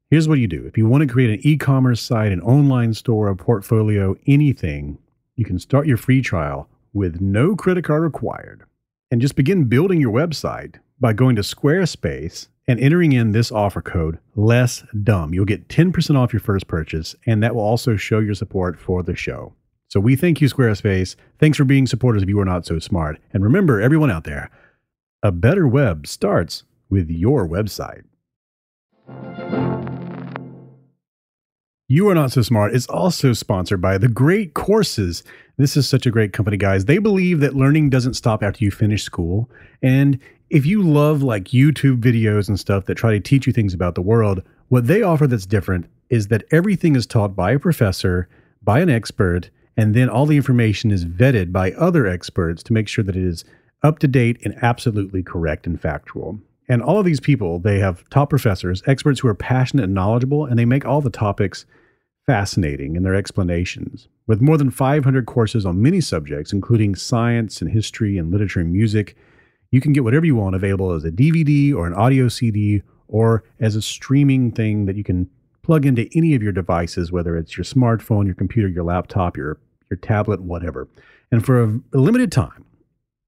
here's 0.10 0.28
what 0.28 0.40
you 0.40 0.48
do 0.48 0.66
if 0.66 0.78
you 0.78 0.88
want 0.88 1.02
to 1.02 1.14
create 1.14 1.30
an 1.30 1.48
e 1.48 1.58
commerce 1.58 2.02
site, 2.02 2.32
an 2.32 2.42
online 2.42 2.94
store, 2.94 3.28
a 3.28 3.36
portfolio, 3.36 4.16
anything, 4.28 4.98
you 5.36 5.46
can 5.46 5.60
start 5.60 5.88
your 5.88 5.98
free 5.98 6.22
trial 6.22 6.70
with 6.94 7.22
no 7.22 7.56
credit 7.56 7.84
card 7.84 8.04
required. 8.04 8.64
And 9.12 9.22
just 9.22 9.36
begin 9.36 9.66
building 9.66 10.02
your 10.02 10.12
website 10.12 10.76
by 11.00 11.14
going 11.14 11.36
to 11.36 11.42
Squarespace 11.42 12.48
and 12.68 12.80
entering 12.80 13.12
in 13.12 13.32
this 13.32 13.52
offer 13.52 13.82
code 13.82 14.18
less 14.36 14.84
dumb. 15.04 15.34
You'll 15.34 15.46
get 15.46 15.68
10% 15.68 16.18
off 16.18 16.34
your 16.34 16.40
first 16.40 16.68
purchase, 16.68 17.16
and 17.26 17.44
that 17.44 17.54
will 17.54 17.62
also 17.62 17.96
show 17.96 18.20
your 18.20 18.34
support 18.34 18.80
for 18.80 19.04
the 19.04 19.16
show. 19.16 19.54
So 19.96 20.02
we 20.02 20.18
thank 20.18 20.42
you, 20.42 20.50
Squarespace. 20.50 21.16
Thanks 21.40 21.58
for 21.58 21.64
being 21.64 21.88
supporters 21.88 22.22
of 22.22 22.28
You 22.28 22.38
Are 22.42 22.44
Not 22.44 22.66
So 22.66 22.80
Smart. 22.80 23.18
And 23.32 23.42
remember, 23.46 23.80
everyone 23.80 24.12
out 24.12 24.26
there, 24.26 24.52
a 25.24 25.32
better 25.32 25.66
web 25.66 26.06
starts 26.06 26.66
with 26.90 27.10
your 27.10 27.48
website. 27.48 28.04
You 31.88 32.10
Are 32.10 32.14
Not 32.14 32.34
So 32.34 32.42
Smart 32.42 32.76
is 32.76 32.88
also 32.88 33.32
sponsored 33.32 33.80
by 33.80 33.98
The 33.98 34.10
Great 34.10 34.54
Courses. 34.54 35.24
This 35.56 35.78
is 35.78 35.88
such 35.88 36.06
a 36.06 36.12
great 36.12 36.34
company, 36.34 36.58
guys. 36.58 36.84
They 36.84 36.98
believe 36.98 37.40
that 37.40 37.56
learning 37.56 37.90
doesn't 37.90 38.16
stop 38.16 38.44
after 38.44 38.66
you 38.66 38.72
finish 38.72 39.04
school. 39.04 39.50
And 39.82 40.20
if 40.50 40.66
you 40.66 40.84
love 40.84 41.24
like 41.24 41.46
YouTube 41.46 42.02
videos 42.02 42.50
and 42.50 42.60
stuff 42.60 42.84
that 42.88 42.96
try 42.96 43.12
to 43.12 43.22
teach 43.22 43.48
you 43.48 43.54
things 43.54 43.74
about 43.74 43.96
the 43.96 44.02
world, 44.02 44.44
what 44.68 44.88
they 44.88 45.02
offer 45.02 45.26
that's 45.26 45.46
different 45.46 45.86
is 46.10 46.28
that 46.28 46.44
everything 46.52 46.98
is 46.98 47.06
taught 47.06 47.34
by 47.34 47.52
a 47.52 47.60
professor, 47.60 48.28
by 48.62 48.82
an 48.82 48.90
expert, 48.90 49.50
and 49.78 49.94
then 49.94 50.10
all 50.10 50.26
the 50.26 50.38
information 50.38 50.92
is 50.92 51.06
vetted 51.06 51.52
by 51.52 51.72
other 51.74 52.08
experts 52.08 52.64
to 52.64 52.74
make 52.74 52.88
sure 52.88 53.04
that 53.04 53.16
it 53.16 53.24
is 53.24 53.44
up 53.84 54.00
to 54.00 54.08
date 54.08 54.40
and 54.44 54.56
absolutely 54.64 55.22
correct 55.22 55.68
and 55.68 55.80
factual. 55.80 56.40
And 56.68 56.82
all 56.82 57.00
of 57.00 57.06
these 57.06 57.20
people, 57.20 57.60
they 57.60 57.80
have 57.80 58.10
top 58.10 58.30
professors, 58.30 58.82
experts 58.88 59.20
who 59.20 59.28
are 59.28 59.36
passionate 59.36 59.84
and 59.84 59.94
knowledgeable, 59.94 60.46
and 60.46 60.58
they 60.58 60.66
make 60.66 60.86
all 60.86 61.02
the 61.02 61.10
topics 61.10 61.66
fascinating 62.26 62.96
in 62.96 63.04
their 63.04 63.14
explanations. 63.14 64.08
With 64.26 64.42
more 64.42 64.58
than 64.58 64.72
500 64.72 65.28
courses 65.28 65.66
on 65.66 65.82
many 65.82 66.02
subjects, 66.02 66.52
including 66.52 66.96
science 66.96 67.62
and 67.62 67.72
history 67.72 68.18
and 68.18 68.32
literature 68.32 68.62
and 68.62 68.74
music, 68.74 69.16
you 69.70 69.80
can 69.82 69.94
get 69.94 70.04
whatever 70.04 70.26
you 70.26 70.36
want 70.36 70.56
available 70.56 70.92
as 70.92 71.04
a 71.04 71.12
DVD 71.12 71.74
or 71.74 71.86
an 71.86 71.94
audio 71.94 72.28
CD 72.28 72.82
or 73.08 73.44
as 73.60 73.76
a 73.76 73.82
streaming 73.82 74.52
thing 74.52 74.86
that 74.86 74.96
you 74.96 75.04
can 75.04 75.30
plug 75.62 75.86
into 75.86 76.10
any 76.16 76.34
of 76.34 76.42
your 76.42 76.52
devices, 76.52 77.12
whether 77.12 77.38
it's 77.38 77.58
your 77.58 77.64
smartphone, 77.64 78.26
your 78.26 78.36
computer, 78.36 78.68
your 78.68 78.84
laptop, 78.84 79.38
your 79.38 79.60
your 79.90 79.98
tablet, 79.98 80.42
whatever. 80.42 80.88
And 81.32 81.46
for 81.46 81.64
a, 81.64 81.98
limited 81.98 82.32
time, 82.32 82.66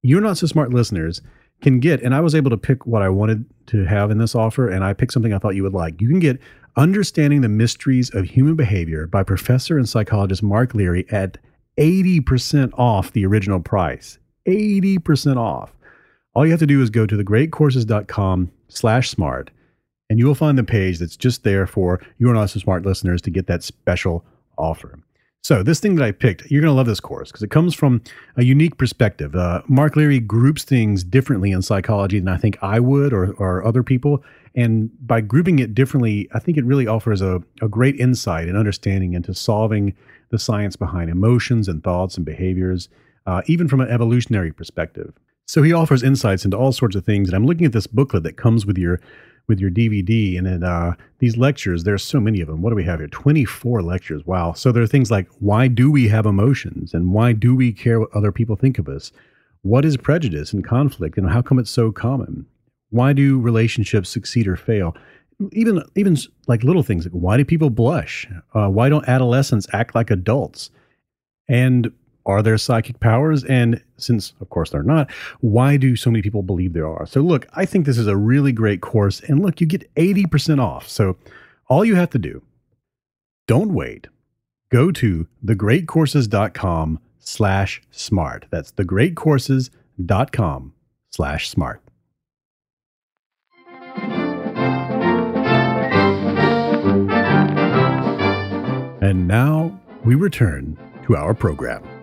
you're 0.04 0.22
not 0.22 0.38
so 0.38 0.48
smart 0.48 0.74
listeners 0.74 1.22
can 1.62 1.80
get, 1.80 2.02
and 2.02 2.14
I 2.14 2.22
was 2.22 2.36
able 2.36 2.52
to 2.52 2.58
pick 2.58 2.86
what 2.86 3.02
I 3.02 3.10
wanted 3.10 3.46
to 3.68 3.84
have 3.86 4.12
in 4.12 4.20
this 4.20 4.36
offer, 4.36 4.70
and 4.70 4.84
I 4.84 4.94
picked 4.94 5.14
something 5.14 5.34
I 5.34 5.40
thought 5.40 5.56
you 5.56 5.64
would 5.64 5.74
like. 5.74 6.02
You 6.02 6.08
can 6.08 6.20
get 6.20 6.40
Understanding 6.76 7.42
the 7.42 7.50
Mysteries 7.50 8.14
of 8.14 8.26
Human 8.26 8.56
Behavior 8.56 9.08
by 9.08 9.24
professor 9.24 9.78
and 9.78 9.90
psychologist 9.90 10.44
Mark 10.44 10.76
Leary 10.76 11.08
at 11.10 11.40
80% 11.78 12.72
off 12.78 13.12
the 13.14 13.26
original 13.26 13.60
price. 13.60 14.20
80% 14.48 15.38
off. 15.38 15.74
All 16.36 16.46
you 16.46 16.52
have 16.52 16.60
to 16.60 16.68
do 16.68 16.82
is 16.82 16.92
go 16.92 17.08
to 17.08 17.18
thegreatcourses.com 17.18 18.52
slash 18.68 19.10
smart, 19.10 19.50
and 20.10 20.20
you 20.20 20.28
will 20.28 20.36
find 20.36 20.58
the 20.58 20.64
page 20.64 21.00
that's 21.00 21.18
just 21.18 21.44
there 21.44 21.66
for 21.66 22.00
you 22.20 22.30
are 22.30 22.34
not 22.34 22.52
so 22.52 22.60
smart 22.60 22.86
listeners 22.86 23.22
to 23.24 23.32
get 23.32 23.48
that 23.48 23.64
special 23.64 24.24
offer. 24.58 25.00
So, 25.48 25.64
this 25.64 25.80
thing 25.80 25.96
that 25.96 26.04
I 26.04 26.12
picked, 26.12 26.52
you're 26.52 26.60
going 26.60 26.72
to 26.74 26.76
love 26.76 26.88
this 26.88 27.00
course 27.00 27.32
because 27.32 27.42
it 27.42 27.52
comes 27.52 27.74
from 27.74 28.02
a 28.36 28.44
unique 28.44 28.78
perspective. 28.78 29.34
Uh, 29.34 29.62
Mark 29.70 29.96
Leary 29.96 30.20
groups 30.20 30.66
things 30.66 31.06
differently 31.06 31.52
in 31.52 31.62
psychology 31.62 32.20
than 32.20 32.28
I 32.28 32.36
think 32.36 32.58
I 32.62 32.82
would 32.82 33.14
or, 33.14 33.32
or 33.36 33.66
other 33.66 33.82
people. 33.82 34.26
And 34.56 34.90
by 35.08 35.22
grouping 35.22 35.60
it 35.60 35.74
differently, 35.74 36.28
I 36.34 36.40
think 36.40 36.58
it 36.58 36.66
really 36.66 36.86
offers 36.86 37.22
a, 37.22 37.42
a 37.62 37.70
great 37.70 37.96
insight 37.96 38.50
and 38.50 38.58
understanding 38.58 39.14
into 39.14 39.34
solving 39.34 39.96
the 40.32 40.38
science 40.38 40.76
behind 40.76 41.10
emotions 41.10 41.70
and 41.70 41.82
thoughts 41.82 42.18
and 42.18 42.26
behaviors, 42.26 42.90
uh, 43.26 43.42
even 43.46 43.70
from 43.70 43.80
an 43.80 43.88
evolutionary 43.88 44.52
perspective. 44.52 45.14
So, 45.46 45.64
he 45.64 45.72
offers 45.72 46.04
insights 46.04 46.44
into 46.44 46.58
all 46.58 46.74
sorts 46.74 46.98
of 46.98 47.06
things. 47.06 47.30
And 47.30 47.38
I'm 47.38 47.46
looking 47.46 47.66
at 47.66 47.72
this 47.72 47.88
booklet 47.88 48.24
that 48.24 48.36
comes 48.36 48.66
with 48.66 48.78
your 48.78 49.00
with 49.48 49.60
your 49.60 49.72
DVD. 49.72 50.38
And 50.38 50.46
then 50.46 50.64
uh, 50.64 50.94
these 51.20 51.38
lectures, 51.38 51.84
there's 51.84 52.04
so 52.04 52.20
many 52.20 52.42
of 52.42 52.48
them. 52.48 52.62
What 52.62 52.72
do 52.72 52.76
we 52.76 52.84
have 52.84 53.00
here? 53.00 53.08
24 53.08 53.82
lectures. 53.82 54.26
Wow. 54.26 54.54
So 54.54 54.72
there 54.72 54.84
are 54.84 54.88
things 54.88 55.10
like 55.10 55.28
why 55.40 55.68
do 55.68 55.90
we 55.90 56.08
have 56.10 56.26
emotions 56.26 56.94
and 56.94 57.14
why 57.14 57.34
do 57.34 57.56
we 57.56 57.72
care 57.72 58.00
what 58.00 58.14
other 58.14 58.32
people 58.32 58.56
think 58.56 58.78
of 58.78 58.88
us? 58.88 59.12
What 59.62 59.86
is 59.86 59.98
prejudice 59.98 60.54
and 60.54 60.66
conflict 60.66 61.18
and 61.18 61.30
how 61.30 61.42
come 61.42 61.60
it's 61.60 61.72
so 61.72 61.92
common? 61.92 62.46
Why 62.90 63.14
do 63.14 63.40
relationships 63.40 64.10
succeed 64.10 64.48
or 64.48 64.56
fail? 64.56 64.96
Even 65.52 65.84
even 65.96 66.18
like 66.48 66.64
little 66.64 66.84
things 66.84 67.06
like 67.06 67.14
why 67.14 67.38
do 67.38 67.46
people 67.46 67.70
blush? 67.70 68.28
Uh, 68.54 68.70
why 68.70 68.90
don't 68.90 69.08
adolescents 69.08 69.68
act 69.72 69.94
like 69.94 70.10
adults? 70.10 70.72
And 71.48 71.92
are 72.28 72.44
there 72.44 72.58
psychic 72.58 73.00
powers? 73.00 73.44
And 73.46 73.82
since, 73.98 74.34
of 74.42 74.50
course, 74.50 74.70
they're 74.70 74.84
not, 74.84 75.10
why 75.40 75.78
do 75.78 75.96
so 75.96 76.12
many 76.12 76.22
people 76.22 76.44
believe 76.44 76.74
there 76.74 76.88
are? 76.88 77.08
So, 77.08 77.22
look, 77.22 77.48
I 77.54 77.66
think 77.66 77.86
this 77.86 77.98
is 77.98 78.08
a 78.08 78.18
really 78.18 78.52
great 78.52 78.82
course. 78.82 79.22
And 79.22 79.42
look, 79.42 79.60
you 79.60 79.66
get 79.66 79.92
80% 79.96 80.62
off. 80.62 80.88
So, 80.88 81.18
all 81.70 81.84
you 81.84 81.96
have 81.96 82.12
to 82.12 82.20
do, 82.20 82.44
don't 83.48 83.74
wait. 83.74 84.08
Go 84.70 84.92
to 84.92 85.28
thegreatcourses.com 85.44 87.00
slash 87.20 87.82
smart. 87.90 88.46
That's 88.50 88.72
thegreatcourses.com 88.74 90.74
slash 91.10 91.50
smart. 91.50 91.82
And 99.02 99.28
now 99.28 99.80
we 100.04 100.16
return 100.16 100.78
to 101.06 101.16
our 101.16 101.34
program. 101.34 101.97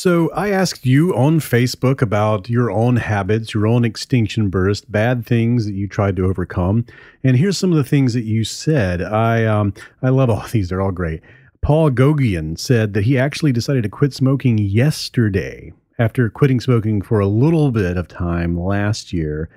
So 0.00 0.30
I 0.30 0.48
asked 0.48 0.86
you 0.86 1.14
on 1.14 1.40
Facebook 1.40 2.00
about 2.00 2.48
your 2.48 2.70
own 2.70 2.96
habits, 2.96 3.52
your 3.52 3.66
own 3.66 3.84
extinction 3.84 4.48
burst, 4.48 4.90
bad 4.90 5.26
things 5.26 5.66
that 5.66 5.74
you 5.74 5.86
tried 5.86 6.16
to 6.16 6.24
overcome. 6.24 6.86
And 7.22 7.36
here's 7.36 7.58
some 7.58 7.70
of 7.70 7.76
the 7.76 7.84
things 7.84 8.14
that 8.14 8.24
you 8.24 8.42
said. 8.42 9.02
I 9.02 9.44
um 9.44 9.74
I 10.02 10.08
love 10.08 10.30
all 10.30 10.42
these, 10.52 10.70
they're 10.70 10.80
all 10.80 10.90
great. 10.90 11.20
Paul 11.60 11.90
Gogian 11.90 12.58
said 12.58 12.94
that 12.94 13.04
he 13.04 13.18
actually 13.18 13.52
decided 13.52 13.82
to 13.82 13.90
quit 13.90 14.14
smoking 14.14 14.56
yesterday 14.56 15.70
after 15.98 16.30
quitting 16.30 16.60
smoking 16.60 17.02
for 17.02 17.20
a 17.20 17.26
little 17.26 17.70
bit 17.70 17.98
of 17.98 18.08
time 18.08 18.58
last 18.58 19.12
year, 19.12 19.50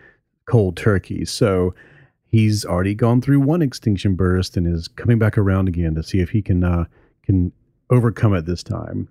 cold 0.45 0.75
turkey. 0.75 1.23
So 1.23 1.73
he's 2.27 2.65
already 2.65 2.95
gone 2.95 3.21
through 3.21 3.39
one 3.39 3.61
extinction 3.61 4.15
burst 4.15 4.57
and 4.57 4.67
is 4.67 4.89
coming 4.89 5.19
back 5.19 5.37
around 5.37 5.69
again 5.69 5.95
to 5.95 6.03
see 6.03 6.19
if 6.19 6.31
he 6.31 6.41
can 6.41 6.65
uh, 6.65 6.83
can 7.25 7.53
overcome 7.89 8.33
it 8.33 8.45
this 8.45 8.61
time. 8.61 9.07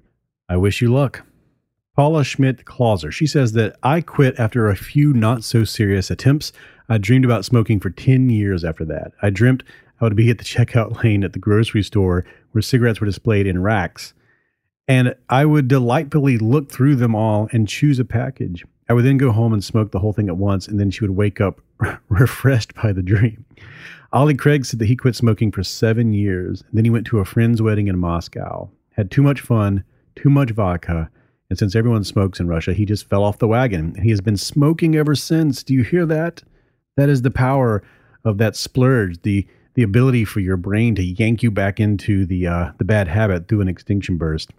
I 0.53 0.57
wish 0.57 0.83
you 0.83 0.93
luck. 0.93 1.25
Paula 1.97 2.25
Schmidt 2.25 2.67
Clauser. 2.67 3.11
She 3.11 3.27
says 3.27 3.53
that 3.53 3.75
I 3.83 4.03
quit 4.03 4.39
after 4.39 4.69
a 4.69 4.77
few 4.77 5.15
not 5.15 5.45
so 5.45 5.65
serious 5.65 6.11
attempts. 6.11 6.53
I 6.91 6.99
dreamed 6.99 7.25
about 7.25 7.47
smoking 7.47 7.81
for 7.81 7.89
10 7.89 8.29
years 8.29 8.63
after 8.63 8.85
that. 8.85 9.13
I 9.23 9.31
dreamt 9.31 9.63
I 9.99 10.05
would 10.05 10.15
be 10.15 10.29
at 10.29 10.37
the 10.37 10.45
checkout 10.45 11.03
lane 11.03 11.25
at 11.25 11.33
the 11.33 11.39
grocery 11.39 11.83
store 11.83 12.27
where 12.51 12.61
cigarettes 12.61 13.01
were 13.01 13.07
displayed 13.07 13.47
in 13.47 13.63
racks. 13.63 14.13
And 14.87 15.15
I 15.31 15.47
would 15.47 15.69
delightfully 15.69 16.37
look 16.37 16.71
through 16.71 16.97
them 16.97 17.15
all 17.15 17.49
and 17.53 17.67
choose 17.67 17.99
a 17.99 18.05
package. 18.05 18.63
I 18.91 18.93
would 18.93 19.07
then 19.07 19.17
go 19.17 19.33
home 19.33 19.55
and 19.55 19.65
smoke 19.65 19.91
the 19.91 20.01
whole 20.01 20.13
thing 20.13 20.29
at 20.29 20.37
once, 20.37 20.69
and 20.69 20.79
then 20.79 20.91
she 20.91 21.03
would 21.03 21.17
wake 21.17 21.41
up 21.41 21.63
refreshed 22.11 22.75
by 22.75 22.93
the 22.93 23.03
dream. 23.03 23.47
Ollie 24.13 24.35
Craig 24.35 24.67
said 24.67 24.81
that 24.81 24.87
he 24.87 24.97
quit 24.97 25.17
smoking 25.17 25.51
for 25.51 25.65
seven 25.65 26.13
years. 26.13 26.61
And 26.61 26.77
then 26.77 26.85
he 26.85 26.91
went 26.91 27.07
to 27.07 27.21
a 27.21 27.25
friend's 27.25 27.63
wedding 27.63 27.89
in 27.89 27.99
Moscow, 27.99 28.69
had 28.91 29.11
too 29.11 29.23
much 29.23 29.41
fun, 29.41 29.85
too 30.17 30.31
much 30.31 30.51
vodka, 30.51 31.11
and 31.53 31.59
since 31.59 31.77
everyone 31.77 32.03
smokes 32.03 32.41
in 32.41 32.49
Russia, 32.49 32.73
he 32.73 32.87
just 32.87 33.11
fell 33.11 33.23
off 33.23 33.39
the 33.39 33.47
wagon. 33.47 33.95
He 34.03 34.09
has 34.09 34.23
been 34.23 34.39
smoking 34.39 34.97
ever 34.97 35.15
since. 35.15 35.63
Do 35.63 35.75
you 35.75 35.83
hear 35.83 36.07
that? 36.07 36.43
That 36.97 37.11
is 37.11 37.23
the 37.23 37.31
power 37.31 37.83
of 38.25 38.39
that 38.39 38.57
splurge, 38.57 39.21
the 39.23 39.47
the 39.75 39.83
ability 39.83 40.25
for 40.25 40.41
your 40.41 40.57
brain 40.57 40.95
to 40.95 41.03
yank 41.03 41.43
you 41.43 41.51
back 41.51 41.81
into 41.81 42.27
the 42.27 42.47
uh, 42.47 42.73
the 42.79 42.85
bad 42.85 43.09
habit 43.09 43.49
through 43.49 43.61
an 43.61 43.69
extinction 43.69 44.17
burst. 44.17 44.53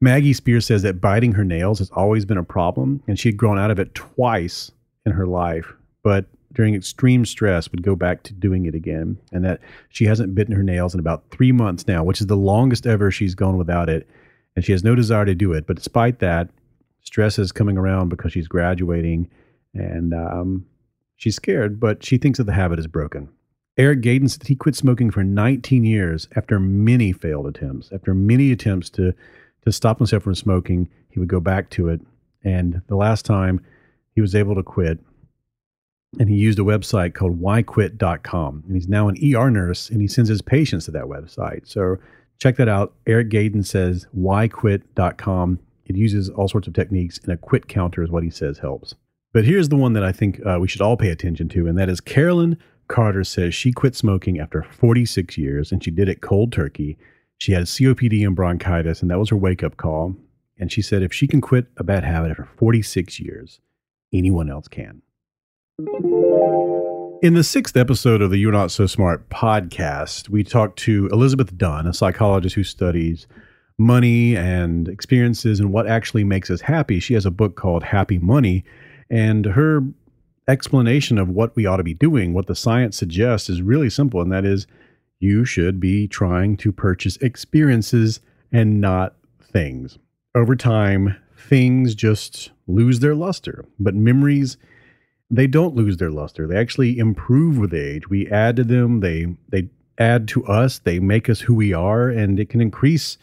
Maggie 0.00 0.34
Spear 0.34 0.60
says 0.60 0.82
that 0.82 1.00
biting 1.00 1.32
her 1.32 1.44
nails 1.44 1.78
has 1.78 1.90
always 1.92 2.24
been 2.24 2.36
a 2.36 2.44
problem, 2.44 3.02
and 3.06 3.18
she 3.18 3.28
had 3.28 3.36
grown 3.36 3.58
out 3.58 3.70
of 3.70 3.78
it 3.78 3.94
twice 3.94 4.70
in 5.06 5.12
her 5.12 5.26
life, 5.26 5.72
but 6.02 6.26
during 6.52 6.74
extreme 6.74 7.24
stress 7.24 7.70
would 7.70 7.82
go 7.82 7.96
back 7.96 8.22
to 8.24 8.34
doing 8.34 8.66
it 8.66 8.74
again, 8.74 9.16
and 9.32 9.44
that 9.44 9.60
she 9.88 10.04
hasn't 10.04 10.34
bitten 10.34 10.54
her 10.54 10.62
nails 10.62 10.94
in 10.94 11.00
about 11.00 11.24
three 11.30 11.52
months 11.52 11.86
now, 11.88 12.04
which 12.04 12.20
is 12.20 12.26
the 12.26 12.36
longest 12.36 12.86
ever 12.86 13.10
she's 13.10 13.34
gone 13.34 13.56
without 13.56 13.88
it 13.88 14.06
and 14.56 14.64
she 14.64 14.72
has 14.72 14.84
no 14.84 14.94
desire 14.94 15.24
to 15.24 15.34
do 15.34 15.52
it. 15.52 15.66
But 15.66 15.76
despite 15.76 16.18
that, 16.20 16.48
stress 17.00 17.38
is 17.38 17.52
coming 17.52 17.76
around 17.76 18.08
because 18.08 18.32
she's 18.32 18.48
graduating 18.48 19.28
and 19.74 20.14
um, 20.14 20.66
she's 21.16 21.36
scared, 21.36 21.80
but 21.80 22.04
she 22.04 22.18
thinks 22.18 22.38
that 22.38 22.44
the 22.44 22.52
habit 22.52 22.78
is 22.78 22.86
broken. 22.86 23.28
Eric 23.76 24.02
Gaden 24.02 24.30
said 24.30 24.46
he 24.46 24.54
quit 24.54 24.76
smoking 24.76 25.10
for 25.10 25.24
19 25.24 25.84
years 25.84 26.28
after 26.36 26.60
many 26.60 27.12
failed 27.12 27.46
attempts. 27.46 27.90
After 27.92 28.14
many 28.14 28.52
attempts 28.52 28.88
to, 28.90 29.12
to 29.64 29.72
stop 29.72 29.98
himself 29.98 30.22
from 30.22 30.34
smoking, 30.34 30.88
he 31.10 31.18
would 31.18 31.28
go 31.28 31.40
back 31.40 31.70
to 31.70 31.88
it. 31.88 32.00
And 32.44 32.82
the 32.86 32.96
last 32.96 33.24
time 33.24 33.64
he 34.14 34.20
was 34.20 34.34
able 34.34 34.54
to 34.54 34.62
quit, 34.62 35.00
and 36.20 36.28
he 36.28 36.36
used 36.36 36.60
a 36.60 36.62
website 36.62 37.14
called 37.14 37.40
whyquit.com. 37.40 38.62
And 38.66 38.76
he's 38.76 38.88
now 38.88 39.08
an 39.08 39.16
ER 39.34 39.50
nurse 39.50 39.90
and 39.90 40.00
he 40.00 40.06
sends 40.06 40.28
his 40.28 40.42
patients 40.42 40.84
to 40.84 40.92
that 40.92 41.04
website. 41.04 41.66
So 41.66 41.96
Check 42.40 42.56
that 42.56 42.68
out. 42.68 42.94
Eric 43.06 43.30
Gaden 43.30 43.64
says 43.64 44.06
whyquit.com. 44.16 45.58
It 45.86 45.96
uses 45.96 46.30
all 46.30 46.48
sorts 46.48 46.66
of 46.66 46.74
techniques, 46.74 47.18
and 47.18 47.32
a 47.32 47.36
quit 47.36 47.68
counter 47.68 48.02
is 48.02 48.10
what 48.10 48.22
he 48.22 48.30
says 48.30 48.58
helps. 48.58 48.94
But 49.32 49.44
here's 49.44 49.68
the 49.68 49.76
one 49.76 49.94
that 49.94 50.04
I 50.04 50.12
think 50.12 50.44
uh, 50.46 50.58
we 50.60 50.68
should 50.68 50.80
all 50.80 50.96
pay 50.96 51.10
attention 51.10 51.48
to, 51.50 51.66
and 51.66 51.76
that 51.78 51.88
is 51.88 52.00
Carolyn 52.00 52.58
Carter 52.88 53.24
says 53.24 53.54
she 53.54 53.72
quit 53.72 53.96
smoking 53.96 54.38
after 54.38 54.62
46 54.62 55.38
years, 55.38 55.72
and 55.72 55.82
she 55.82 55.90
did 55.90 56.08
it 56.08 56.20
cold 56.20 56.52
turkey. 56.52 56.98
She 57.38 57.52
had 57.52 57.64
COPD 57.64 58.26
and 58.26 58.36
bronchitis, 58.36 59.02
and 59.02 59.10
that 59.10 59.18
was 59.18 59.30
her 59.30 59.36
wake 59.36 59.62
up 59.62 59.76
call. 59.76 60.16
And 60.58 60.70
she 60.70 60.82
said 60.82 61.02
if 61.02 61.12
she 61.12 61.26
can 61.26 61.40
quit 61.40 61.66
a 61.76 61.84
bad 61.84 62.04
habit 62.04 62.30
after 62.30 62.48
46 62.56 63.18
years, 63.20 63.60
anyone 64.12 64.50
else 64.50 64.68
can. 64.68 65.02
In 67.22 67.34
the 67.34 67.44
sixth 67.44 67.76
episode 67.76 68.20
of 68.20 68.30
the 68.30 68.36
You're 68.36 68.52
Not 68.52 68.70
So 68.70 68.86
Smart 68.86 69.30
podcast, 69.30 70.28
we 70.28 70.44
talked 70.44 70.78
to 70.80 71.08
Elizabeth 71.10 71.56
Dunn, 71.56 71.86
a 71.86 71.94
psychologist 71.94 72.54
who 72.54 72.64
studies 72.64 73.26
money 73.78 74.36
and 74.36 74.88
experiences 74.88 75.58
and 75.58 75.72
what 75.72 75.86
actually 75.86 76.24
makes 76.24 76.50
us 76.50 76.60
happy. 76.60 77.00
She 77.00 77.14
has 77.14 77.24
a 77.24 77.30
book 77.30 77.56
called 77.56 77.82
Happy 77.82 78.18
Money, 78.18 78.64
and 79.08 79.46
her 79.46 79.82
explanation 80.48 81.16
of 81.16 81.30
what 81.30 81.56
we 81.56 81.64
ought 81.64 81.78
to 81.78 81.82
be 81.82 81.94
doing, 81.94 82.34
what 82.34 82.46
the 82.46 82.54
science 82.54 82.96
suggests, 82.96 83.48
is 83.48 83.62
really 83.62 83.88
simple, 83.88 84.20
and 84.20 84.30
that 84.30 84.44
is 84.44 84.66
you 85.18 85.46
should 85.46 85.80
be 85.80 86.06
trying 86.06 86.56
to 86.58 86.72
purchase 86.72 87.16
experiences 87.18 88.20
and 88.52 88.80
not 88.80 89.16
things. 89.42 89.98
Over 90.34 90.54
time, 90.56 91.16
things 91.36 91.94
just 91.94 92.50
lose 92.66 93.00
their 93.00 93.14
luster, 93.14 93.64
but 93.78 93.94
memories 93.94 94.58
they 95.30 95.46
don't 95.46 95.74
lose 95.74 95.96
their 95.96 96.10
luster. 96.10 96.46
They 96.46 96.56
actually 96.56 96.98
improve 96.98 97.58
with 97.58 97.74
age. 97.74 98.08
We 98.08 98.28
add 98.28 98.56
to 98.56 98.64
them, 98.64 99.00
they 99.00 99.26
they 99.48 99.68
add 99.98 100.28
to 100.28 100.44
us, 100.46 100.80
they 100.80 100.98
make 100.98 101.28
us 101.28 101.40
who 101.40 101.54
we 101.54 101.72
are, 101.72 102.08
and 102.08 102.38
it 102.38 102.48
can 102.48 102.60
increase 102.60 103.16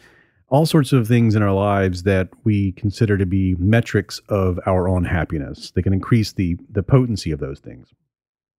all 0.48 0.66
sorts 0.66 0.92
of 0.92 1.08
things 1.08 1.34
in 1.34 1.42
our 1.42 1.52
lives 1.52 2.02
that 2.02 2.28
we 2.44 2.72
consider 2.72 3.16
to 3.16 3.24
be 3.24 3.54
metrics 3.58 4.20
of 4.28 4.58
our 4.66 4.88
own 4.88 5.04
happiness. 5.04 5.70
They 5.70 5.82
can 5.82 5.92
increase 5.92 6.32
the 6.32 6.56
the 6.70 6.82
potency 6.82 7.30
of 7.30 7.40
those 7.40 7.60
things. 7.60 7.88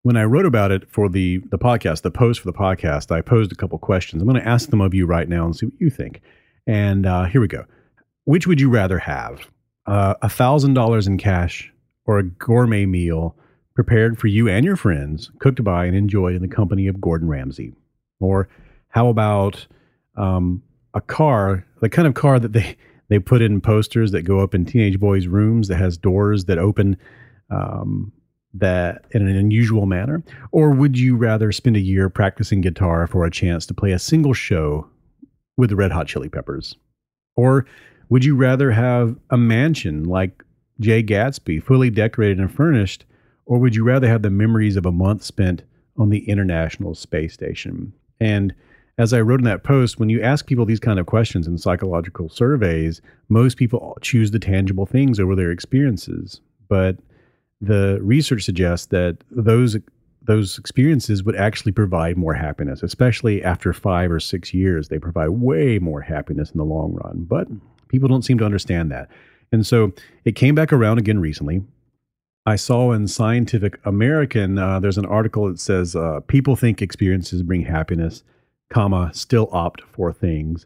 When 0.03 0.17
I 0.17 0.23
wrote 0.23 0.45
about 0.45 0.71
it 0.71 0.89
for 0.89 1.09
the 1.09 1.39
the 1.49 1.59
podcast, 1.59 2.01
the 2.01 2.11
post 2.11 2.39
for 2.39 2.47
the 2.47 2.57
podcast, 2.57 3.11
I 3.11 3.21
posed 3.21 3.51
a 3.51 3.55
couple 3.55 3.77
questions. 3.77 4.21
I'm 4.21 4.27
going 4.27 4.41
to 4.41 4.47
ask 4.47 4.69
them 4.69 4.81
of 4.81 4.93
you 4.93 5.05
right 5.05 5.27
now 5.27 5.45
and 5.45 5.55
see 5.55 5.67
what 5.67 5.79
you 5.79 5.89
think. 5.89 6.21
And 6.65 7.05
uh, 7.05 7.25
here 7.25 7.41
we 7.41 7.47
go. 7.47 7.65
Which 8.25 8.47
would 8.47 8.61
you 8.61 8.69
rather 8.69 8.99
have? 8.99 9.47
Uh, 9.85 10.13
a 10.21 10.29
thousand 10.29 10.75
dollars 10.75 11.07
in 11.07 11.17
cash 11.17 11.72
or 12.05 12.19
a 12.19 12.23
gourmet 12.23 12.85
meal 12.85 13.35
prepared 13.75 14.19
for 14.19 14.27
you 14.27 14.47
and 14.47 14.65
your 14.65 14.75
friends, 14.75 15.31
cooked 15.39 15.63
by 15.63 15.85
and 15.85 15.95
enjoyed 15.95 16.35
in 16.35 16.41
the 16.41 16.47
company 16.47 16.87
of 16.87 17.01
Gordon 17.01 17.27
Ramsay? 17.27 17.73
Or 18.19 18.47
how 18.89 19.07
about 19.07 19.67
um, 20.15 20.61
a 20.93 21.01
car, 21.01 21.65
the 21.81 21.89
kind 21.89 22.07
of 22.07 22.13
car 22.13 22.39
that 22.39 22.53
they, 22.53 22.75
they 23.09 23.19
put 23.19 23.41
in 23.41 23.61
posters 23.61 24.11
that 24.11 24.23
go 24.23 24.39
up 24.39 24.53
in 24.53 24.65
teenage 24.65 24.99
boys' 24.99 25.27
rooms 25.27 25.67
that 25.67 25.77
has 25.77 25.97
doors 25.97 26.45
that 26.45 26.57
open 26.57 26.97
um, 27.49 28.11
that 28.53 29.05
in 29.11 29.27
an 29.27 29.35
unusual 29.35 29.85
manner? 29.85 30.23
Or 30.51 30.71
would 30.71 30.97
you 30.97 31.15
rather 31.15 31.51
spend 31.51 31.75
a 31.75 31.81
year 31.81 32.09
practicing 32.09 32.61
guitar 32.61 33.07
for 33.07 33.25
a 33.25 33.31
chance 33.31 33.65
to 33.67 33.73
play 33.73 33.91
a 33.91 33.99
single 33.99 34.33
show 34.33 34.87
with 35.57 35.69
the 35.69 35.75
Red 35.75 35.91
Hot 35.91 36.07
Chili 36.07 36.29
Peppers? 36.29 36.75
Or 37.35 37.65
would 38.09 38.23
you 38.23 38.35
rather 38.35 38.71
have 38.71 39.17
a 39.29 39.37
mansion 39.37 40.03
like 40.03 40.43
Jay 40.79 41.03
Gatsby, 41.03 41.61
fully 41.61 41.89
decorated 41.89 42.39
and 42.39 42.53
furnished, 42.53 43.05
or 43.45 43.59
would 43.59 43.75
you 43.75 43.83
rather 43.83 44.07
have 44.07 44.21
the 44.21 44.29
memories 44.29 44.75
of 44.75 44.85
a 44.85 44.91
month 44.91 45.23
spent 45.23 45.63
on 45.97 46.09
the 46.09 46.27
International 46.29 46.95
Space 46.95 47.33
Station? 47.33 47.93
And 48.19 48.53
as 48.97 49.11
I 49.13 49.21
wrote 49.21 49.39
in 49.39 49.45
that 49.45 49.63
post, 49.63 49.99
when 49.99 50.09
you 50.09 50.21
ask 50.21 50.45
people 50.45 50.65
these 50.65 50.79
kind 50.79 50.99
of 50.99 51.05
questions 51.05 51.47
in 51.47 51.57
psychological 51.57 52.29
surveys, 52.29 53.01
most 53.27 53.57
people 53.57 53.97
choose 54.01 54.31
the 54.31 54.39
tangible 54.39 54.85
things 54.85 55.19
over 55.19 55.35
their 55.35 55.51
experiences. 55.51 56.41
But 56.69 56.97
the 57.59 57.99
research 58.01 58.43
suggests 58.43 58.87
that 58.87 59.17
those 59.31 59.77
those 60.25 60.57
experiences 60.57 61.21
would 61.23 61.35
actually 61.35 61.73
provide 61.73 62.15
more 62.17 62.33
happiness, 62.33 62.81
especially 62.81 63.43
after 63.43 63.73
five 63.73 64.09
or 64.09 64.21
six 64.21 64.53
years. 64.53 64.87
They 64.87 64.97
provide 64.97 65.29
way 65.29 65.79
more 65.79 65.99
happiness 65.99 66.49
in 66.51 66.57
the 66.57 66.63
long 66.63 66.93
run. 66.93 67.25
But 67.27 67.49
people 67.89 68.07
don't 68.07 68.21
seem 68.21 68.37
to 68.37 68.45
understand 68.45 68.89
that. 68.91 69.09
And 69.53 69.65
so 69.67 69.93
it 70.25 70.33
came 70.33 70.55
back 70.55 70.73
around 70.73 70.97
again 70.97 71.19
recently. 71.19 71.61
I 72.43 72.55
saw 72.55 72.91
in 72.91 73.07
Scientific 73.07 73.79
American, 73.85 74.57
uh, 74.57 74.79
there's 74.79 74.97
an 74.97 75.05
article 75.05 75.47
that 75.47 75.59
says 75.59 75.95
uh, 75.95 76.21
people 76.27 76.55
think 76.55 76.81
experiences 76.81 77.43
bring 77.43 77.61
happiness, 77.61 78.23
comma, 78.69 79.11
still 79.13 79.47
opt 79.51 79.81
for 79.81 80.11
things. 80.11 80.65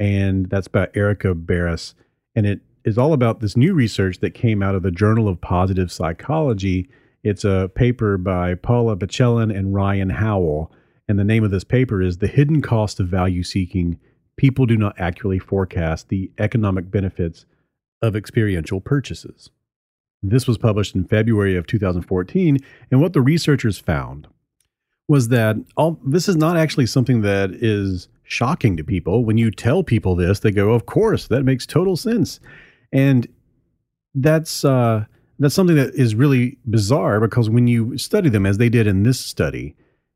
And 0.00 0.50
that's 0.50 0.66
by 0.66 0.88
Erika 0.94 1.32
Beras. 1.34 1.94
And 2.34 2.44
it 2.44 2.60
is 2.84 2.98
all 2.98 3.12
about 3.12 3.38
this 3.38 3.56
new 3.56 3.72
research 3.72 4.18
that 4.18 4.34
came 4.34 4.64
out 4.64 4.74
of 4.74 4.82
the 4.82 4.90
Journal 4.90 5.28
of 5.28 5.40
Positive 5.40 5.92
Psychology. 5.92 6.90
It's 7.22 7.44
a 7.44 7.70
paper 7.72 8.18
by 8.18 8.56
Paula 8.56 8.96
Pchelin 8.96 9.56
and 9.56 9.72
Ryan 9.72 10.10
Howell. 10.10 10.72
And 11.08 11.20
the 11.20 11.24
name 11.24 11.44
of 11.44 11.52
this 11.52 11.64
paper 11.64 12.02
is 12.02 12.18
The 12.18 12.26
Hidden 12.26 12.62
Cost 12.62 12.98
of 12.98 13.06
Value 13.06 13.44
Seeking. 13.44 13.96
People 14.36 14.66
do 14.66 14.76
not 14.76 14.98
accurately 14.98 15.38
forecast 15.38 16.08
the 16.08 16.32
economic 16.38 16.90
benefits 16.90 17.46
of 18.02 18.16
experiential 18.16 18.80
purchases. 18.80 19.50
This 20.22 20.46
was 20.46 20.58
published 20.58 20.94
in 20.94 21.04
February 21.04 21.56
of 21.56 21.66
2014, 21.66 22.58
and 22.90 23.00
what 23.00 23.12
the 23.12 23.20
researchers 23.20 23.78
found 23.78 24.26
was 25.06 25.28
that 25.28 25.56
all 25.76 26.00
this 26.04 26.28
is 26.28 26.36
not 26.36 26.56
actually 26.56 26.86
something 26.86 27.20
that 27.20 27.50
is 27.50 28.08
shocking 28.22 28.76
to 28.76 28.84
people. 28.84 29.24
When 29.24 29.36
you 29.36 29.50
tell 29.50 29.82
people 29.82 30.16
this, 30.16 30.40
they 30.40 30.50
go, 30.50 30.72
"Of 30.72 30.86
course, 30.86 31.28
that 31.28 31.44
makes 31.44 31.66
total 31.66 31.96
sense," 31.96 32.40
and 32.90 33.28
that's 34.14 34.64
uh, 34.64 35.04
that's 35.38 35.54
something 35.54 35.76
that 35.76 35.94
is 35.94 36.14
really 36.14 36.58
bizarre 36.68 37.20
because 37.20 37.50
when 37.50 37.66
you 37.66 37.98
study 37.98 38.28
them, 38.28 38.46
as 38.46 38.58
they 38.58 38.68
did 38.68 38.86
in 38.86 39.02
this 39.02 39.20
study, 39.20 39.74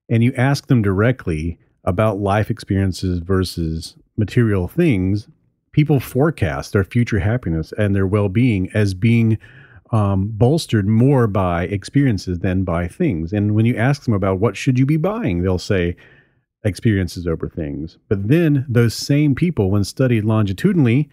and 0.08 0.22
you 0.22 0.32
ask 0.36 0.68
them 0.68 0.82
directly 0.82 1.58
about 1.84 2.18
life 2.18 2.50
experiences 2.50 3.18
versus 3.18 3.96
material 4.16 4.68
things, 4.68 5.28
people 5.78 6.00
forecast 6.00 6.72
their 6.72 6.82
future 6.82 7.20
happiness 7.20 7.72
and 7.78 7.94
their 7.94 8.04
well 8.04 8.28
being 8.28 8.68
as 8.74 8.94
being 8.94 9.38
um, 9.92 10.26
bolstered 10.32 10.88
more 10.88 11.28
by 11.28 11.66
experiences 11.66 12.40
than 12.40 12.64
by 12.64 12.88
things. 12.88 13.32
And 13.32 13.54
when 13.54 13.64
you 13.64 13.76
ask 13.76 14.02
them 14.02 14.12
about 14.12 14.40
what 14.40 14.56
should 14.56 14.76
you 14.76 14.84
be 14.84 14.96
buying, 14.96 15.40
they'll 15.40 15.56
say, 15.56 15.94
experiences 16.64 17.28
over 17.28 17.48
things. 17.48 17.96
But 18.08 18.26
then 18.26 18.66
those 18.68 18.92
same 18.92 19.36
people, 19.36 19.70
when 19.70 19.84
studied 19.84 20.24
longitudinally, 20.24 21.08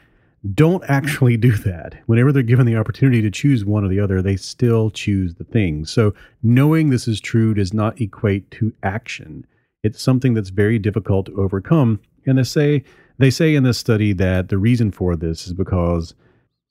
don't 0.55 0.83
actually 0.87 1.37
do 1.37 1.51
that. 1.57 2.01
Whenever 2.07 2.31
they're 2.31 2.41
given 2.41 2.65
the 2.65 2.75
opportunity 2.75 3.21
to 3.21 3.29
choose 3.29 3.63
one 3.63 3.85
or 3.85 3.87
the 3.87 3.99
other, 3.99 4.19
they 4.19 4.35
still 4.35 4.89
choose 4.89 5.35
the 5.35 5.43
thing. 5.43 5.85
So 5.85 6.15
knowing 6.41 6.89
this 6.89 7.07
is 7.07 7.21
true 7.21 7.53
does 7.53 7.71
not 7.71 8.01
equate 8.01 8.49
to 8.51 8.73
action. 8.81 9.45
It's 9.83 10.01
something 10.01 10.33
that's 10.33 10.49
very 10.49 10.79
difficult 10.79 11.27
to 11.27 11.39
overcome. 11.39 11.99
And 12.25 12.39
they 12.39 12.43
say 12.43 12.83
they 13.17 13.29
say 13.29 13.55
in 13.55 13.63
this 13.63 13.77
study 13.77 14.13
that 14.13 14.49
the 14.49 14.57
reason 14.57 14.91
for 14.91 15.15
this 15.15 15.47
is 15.47 15.53
because 15.53 16.13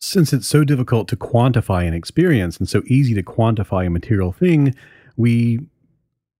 since 0.01 0.33
it's 0.33 0.47
so 0.47 0.65
difficult 0.65 1.09
to 1.09 1.17
quantify 1.17 1.87
an 1.87 1.95
experience 1.95 2.59
and 2.59 2.69
so 2.69 2.83
easy 2.87 3.15
to 3.15 3.23
quantify 3.23 3.87
a 3.87 3.91
material 3.91 4.33
thing, 4.33 4.75
we 5.17 5.61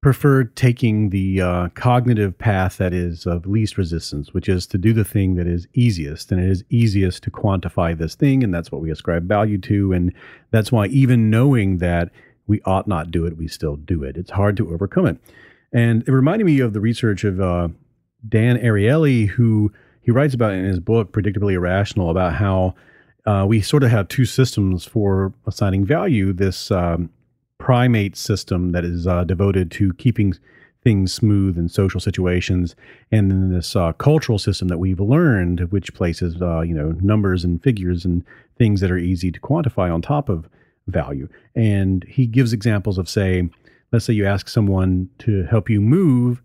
prefer 0.03 0.45
taking 0.45 1.09
the 1.09 1.41
uh, 1.41 1.69
cognitive 1.71 2.37
path 2.37 2.77
that 2.77 2.93
is 2.93 3.25
of 3.25 3.47
least 3.47 3.79
resistance, 3.79 4.35
which 4.35 4.51
is 4.51 4.67
to 4.67 4.77
do 4.77 4.93
the 4.93 5.05
thing 5.05 5.35
that 5.35 5.47
is 5.47 5.67
easiest. 5.73 6.31
And 6.31 6.39
it 6.43 6.51
is 6.51 6.63
easiest 6.69 7.23
to 7.23 7.31
quantify 7.31 7.97
this 7.97 8.15
thing, 8.15 8.45
and 8.45 8.53
that's 8.53 8.71
what 8.71 8.83
we 8.83 8.91
ascribe 8.91 9.27
value 9.27 9.57
to. 9.59 9.93
And 9.93 10.13
that's 10.51 10.71
why, 10.71 10.89
even 10.89 11.31
knowing 11.31 11.79
that 11.79 12.11
we 12.47 12.61
ought 12.67 12.87
not 12.87 13.11
do 13.11 13.25
it, 13.25 13.39
we 13.39 13.49
still 13.49 13.77
do 13.77 14.03
it. 14.03 14.19
It's 14.19 14.33
hard 14.33 14.59
to 14.59 14.75
overcome 14.75 15.07
it. 15.07 15.17
And 15.73 16.03
it 16.07 16.13
reminded 16.13 16.45
me 16.45 16.61
of 16.61 16.75
the 16.75 16.81
research 16.81 17.25
of 17.25 17.41
uh, 17.41 17.69
Dan 18.29 18.59
Ariely, 18.59 19.27
who 19.29 19.73
he 20.05 20.11
writes 20.11 20.35
about 20.35 20.53
in 20.53 20.65
his 20.65 20.81
book, 20.81 21.13
Predictably 21.13 21.55
Irrational, 21.55 22.11
about 22.11 22.35
how 22.35 22.75
uh, 23.27 23.45
we 23.49 23.61
sort 23.63 23.83
of 23.83 23.91
have 23.91 24.09
two 24.09 24.27
systems 24.27 24.85
for 24.85 25.33
assigning 25.47 25.85
value 25.85 26.33
this 26.33 26.71
um, 26.71 27.11
primate 27.59 28.17
system 28.17 28.73
that 28.73 28.85
is 28.85 29.07
uh, 29.07 29.25
devoted 29.25 29.71
to 29.71 29.95
keeping 29.95 30.35
things 30.83 31.15
smooth 31.15 31.57
in 31.57 31.67
social 31.69 32.01
situations, 32.01 32.77
and 33.11 33.31
then 33.31 33.51
this 33.51 33.75
uh, 33.75 33.93
cultural 33.95 34.39
system 34.39 34.69
that 34.69 34.77
we've 34.77 35.01
learned, 35.01 35.73
which 35.73 35.95
places 35.95 36.41
uh, 36.43 36.61
you 36.61 36.75
know 36.75 36.93
numbers 37.01 37.43
and 37.43 37.63
figures 37.63 38.05
and 38.05 38.23
things 38.59 38.83
that 38.83 38.91
are 38.91 38.99
easy 38.99 39.33
to 39.33 39.41
quantify 39.41 39.93
on 39.93 40.03
top 40.03 40.29
of 40.29 40.49
value. 40.87 41.27
And 41.55 42.05
he 42.05 42.27
gives 42.27 42.53
examples 42.53 42.99
of 42.99 43.09
say, 43.09 43.49
let's 43.91 44.05
say 44.05 44.13
you 44.13 44.27
ask 44.27 44.49
someone 44.49 45.09
to 45.21 45.45
help 45.45 45.71
you 45.71 45.81
move, 45.81 46.43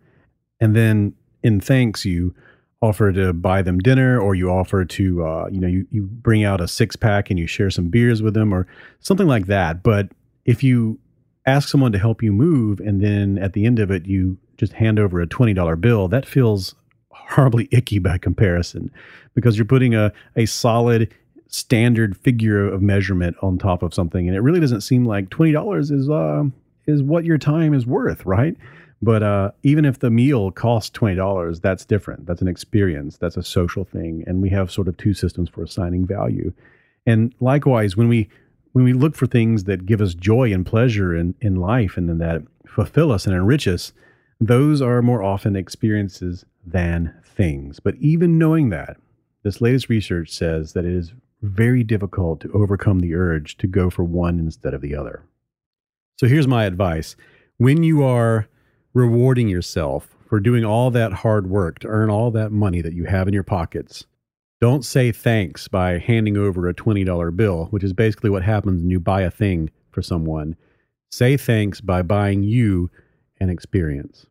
and 0.61 0.73
then 0.73 1.13
in 1.43 1.59
thanks 1.59 2.05
you 2.05 2.33
offer 2.81 3.11
to 3.11 3.33
buy 3.33 3.61
them 3.61 3.79
dinner 3.79 4.19
or 4.19 4.35
you 4.35 4.49
offer 4.49 4.85
to 4.85 5.25
uh, 5.25 5.47
you 5.51 5.59
know 5.59 5.67
you, 5.67 5.85
you 5.91 6.03
bring 6.03 6.43
out 6.43 6.61
a 6.61 6.67
six 6.67 6.95
pack 6.95 7.29
and 7.29 7.37
you 7.37 7.45
share 7.45 7.69
some 7.69 7.89
beers 7.89 8.21
with 8.21 8.33
them 8.33 8.53
or 8.53 8.67
something 9.01 9.27
like 9.27 9.47
that 9.47 9.83
but 9.83 10.09
if 10.45 10.63
you 10.63 10.97
ask 11.45 11.67
someone 11.67 11.91
to 11.91 11.99
help 11.99 12.23
you 12.23 12.31
move 12.31 12.79
and 12.79 13.01
then 13.01 13.37
at 13.37 13.53
the 13.53 13.65
end 13.65 13.79
of 13.79 13.91
it 13.91 14.05
you 14.05 14.37
just 14.57 14.73
hand 14.73 14.99
over 14.99 15.21
a 15.21 15.27
$20 15.27 15.79
bill, 15.79 16.07
that 16.09 16.25
feels 16.25 16.75
horribly 17.11 17.67
icky 17.71 17.99
by 17.99 18.17
comparison 18.17 18.91
because 19.33 19.57
you're 19.57 19.65
putting 19.65 19.95
a, 19.95 20.11
a 20.35 20.45
solid 20.45 21.13
standard 21.47 22.15
figure 22.17 22.67
of 22.67 22.81
measurement 22.81 23.35
on 23.41 23.57
top 23.57 23.81
of 23.81 23.93
something 23.93 24.27
and 24.27 24.37
it 24.37 24.41
really 24.41 24.59
doesn't 24.59 24.81
seem 24.81 25.05
like 25.05 25.29
$20 25.29 25.91
is 25.91 26.09
uh 26.09 26.43
is 26.85 27.03
what 27.03 27.23
your 27.23 27.37
time 27.37 27.73
is 27.73 27.85
worth, 27.85 28.25
right? 28.25 28.55
But 29.01 29.23
uh, 29.23 29.51
even 29.63 29.85
if 29.85 29.99
the 29.99 30.09
meal 30.09 30.51
costs 30.51 30.89
twenty 30.89 31.15
dollars, 31.15 31.59
that's 31.59 31.85
different. 31.85 32.25
That's 32.25 32.41
an 32.41 32.47
experience. 32.47 33.17
That's 33.17 33.37
a 33.37 33.43
social 33.43 33.85
thing, 33.85 34.23
and 34.27 34.41
we 34.41 34.49
have 34.49 34.71
sort 34.71 34.87
of 34.87 34.97
two 34.97 35.13
systems 35.13 35.49
for 35.49 35.63
assigning 35.63 36.05
value. 36.05 36.51
And 37.05 37.33
likewise, 37.39 37.95
when 37.95 38.09
we 38.09 38.29
when 38.73 38.83
we 38.83 38.93
look 38.93 39.15
for 39.15 39.25
things 39.25 39.63
that 39.63 39.85
give 39.85 40.01
us 40.01 40.13
joy 40.13 40.53
and 40.53 40.65
pleasure 40.65 41.15
in, 41.15 41.33
in 41.41 41.55
life 41.55 41.97
and 41.97 42.07
then 42.07 42.19
that 42.19 42.43
fulfill 42.67 43.11
us 43.11 43.25
and 43.25 43.35
enrich 43.35 43.67
us, 43.67 43.93
those 44.39 44.81
are 44.81 45.01
more 45.01 45.23
often 45.23 45.55
experiences 45.55 46.45
than 46.65 47.13
things. 47.25 47.79
But 47.79 47.95
even 47.95 48.37
knowing 48.37 48.69
that, 48.69 48.97
this 49.43 49.59
latest 49.59 49.89
research 49.89 50.29
says 50.29 50.73
that 50.73 50.85
it 50.85 50.93
is 50.93 51.13
very 51.41 51.83
difficult 51.83 52.41
to 52.41 52.51
overcome 52.51 52.99
the 52.99 53.15
urge 53.15 53.57
to 53.57 53.67
go 53.67 53.89
for 53.89 54.03
one 54.03 54.39
instead 54.39 54.73
of 54.73 54.81
the 54.81 54.93
other. 54.93 55.23
So 56.17 56.27
here's 56.27 56.47
my 56.47 56.65
advice 56.65 57.15
when 57.57 57.81
you 57.81 58.03
are 58.03 58.47
rewarding 58.93 59.47
yourself 59.47 60.15
for 60.27 60.39
doing 60.39 60.63
all 60.63 60.91
that 60.91 61.11
hard 61.11 61.49
work 61.49 61.79
to 61.79 61.87
earn 61.87 62.09
all 62.09 62.31
that 62.31 62.51
money 62.51 62.81
that 62.81 62.93
you 62.93 63.05
have 63.05 63.27
in 63.27 63.33
your 63.33 63.43
pockets, 63.43 64.05
don't 64.61 64.83
say 64.83 65.11
thanks 65.11 65.67
by 65.67 65.97
handing 65.97 66.37
over 66.37 66.67
a 66.67 66.73
$20 66.73 67.35
bill, 67.35 67.65
which 67.71 67.83
is 67.83 67.93
basically 67.93 68.29
what 68.29 68.43
happens 68.43 68.81
when 68.81 68.89
you 68.89 68.99
buy 68.99 69.21
a 69.21 69.31
thing 69.31 69.69
for 69.91 70.01
someone. 70.01 70.55
Say 71.09 71.37
thanks 71.37 71.81
by 71.81 72.01
buying 72.01 72.43
you 72.43 72.91
an 73.39 73.49
experience. 73.49 74.25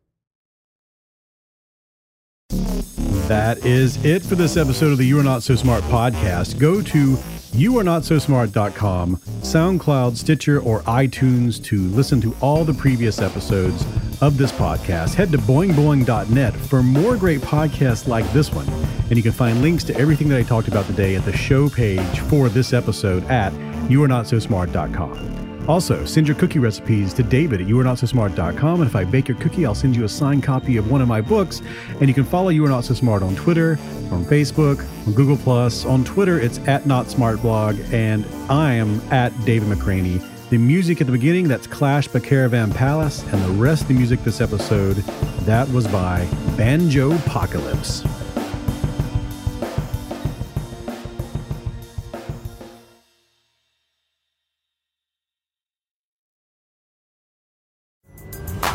That 3.29 3.63
is 3.63 4.03
it 4.03 4.23
for 4.23 4.33
this 4.33 4.57
episode 4.57 4.91
of 4.91 4.97
the 4.97 5.05
You 5.05 5.19
Are 5.19 5.23
Not 5.23 5.43
So 5.43 5.55
Smart 5.55 5.83
podcast. 5.83 6.57
Go 6.57 6.81
to 6.81 7.15
youarenotsosmart.com, 7.53 9.17
SoundCloud, 9.17 10.17
Stitcher, 10.17 10.59
or 10.59 10.81
iTunes 10.81 11.63
to 11.65 11.79
listen 11.89 12.19
to 12.21 12.35
all 12.41 12.65
the 12.65 12.73
previous 12.73 13.19
episodes 13.21 13.85
of 14.21 14.39
this 14.39 14.51
podcast. 14.51 15.13
Head 15.13 15.31
to 15.31 15.37
boingboing.net 15.37 16.55
for 16.55 16.81
more 16.81 17.15
great 17.17 17.41
podcasts 17.41 18.07
like 18.07 18.27
this 18.33 18.51
one. 18.51 18.67
And 19.09 19.15
you 19.15 19.21
can 19.21 19.31
find 19.31 19.61
links 19.61 19.83
to 19.83 19.95
everything 19.95 20.27
that 20.29 20.39
I 20.39 20.43
talked 20.43 20.67
about 20.67 20.87
today 20.87 21.15
at 21.15 21.23
the 21.23 21.37
show 21.37 21.69
page 21.69 22.19
for 22.21 22.49
this 22.49 22.73
episode 22.73 23.23
at 23.25 23.53
youarenotsosmart.com. 23.89 25.38
Also, 25.67 26.03
send 26.05 26.27
your 26.27 26.35
cookie 26.35 26.59
recipes 26.59 27.13
to 27.13 27.23
David 27.23 27.61
at 27.61 27.67
youarenotsosmart.com. 27.67 28.81
And 28.81 28.89
if 28.89 28.95
I 28.95 29.03
bake 29.03 29.27
your 29.27 29.37
cookie, 29.37 29.65
I'll 29.65 29.75
send 29.75 29.95
you 29.95 30.03
a 30.03 30.09
signed 30.09 30.43
copy 30.43 30.77
of 30.77 30.89
one 30.89 31.01
of 31.01 31.07
my 31.07 31.21
books. 31.21 31.61
And 31.99 32.07
you 32.07 32.13
can 32.13 32.23
follow 32.23 32.49
You 32.49 32.65
Are 32.65 32.69
Not 32.69 32.85
So 32.85 32.93
Smart 32.93 33.21
on 33.21 33.35
Twitter, 33.35 33.77
on 34.11 34.25
Facebook, 34.25 34.85
on 35.05 35.13
Google 35.13 35.37
Plus. 35.37 35.85
On 35.85 36.03
Twitter, 36.03 36.39
it's 36.39 36.57
at 36.59 36.85
Not 36.85 37.09
Smart 37.09 37.41
Blog, 37.41 37.79
and 37.91 38.25
I 38.49 38.73
am 38.73 39.01
at 39.11 39.33
David 39.45 39.69
McRaney. 39.69 40.23
The 40.49 40.57
music 40.57 40.99
at 40.99 41.05
the 41.05 41.13
beginning, 41.13 41.47
that's 41.47 41.67
Clash 41.67 42.07
by 42.07 42.19
Caravan 42.19 42.71
Palace, 42.71 43.21
and 43.31 43.43
the 43.43 43.61
rest 43.61 43.83
of 43.83 43.89
the 43.89 43.93
music 43.93 44.23
this 44.23 44.41
episode, 44.41 44.95
that 45.45 45.69
was 45.69 45.87
by 45.87 46.27
Banjo 46.57 47.13
Apocalypse. 47.15 48.03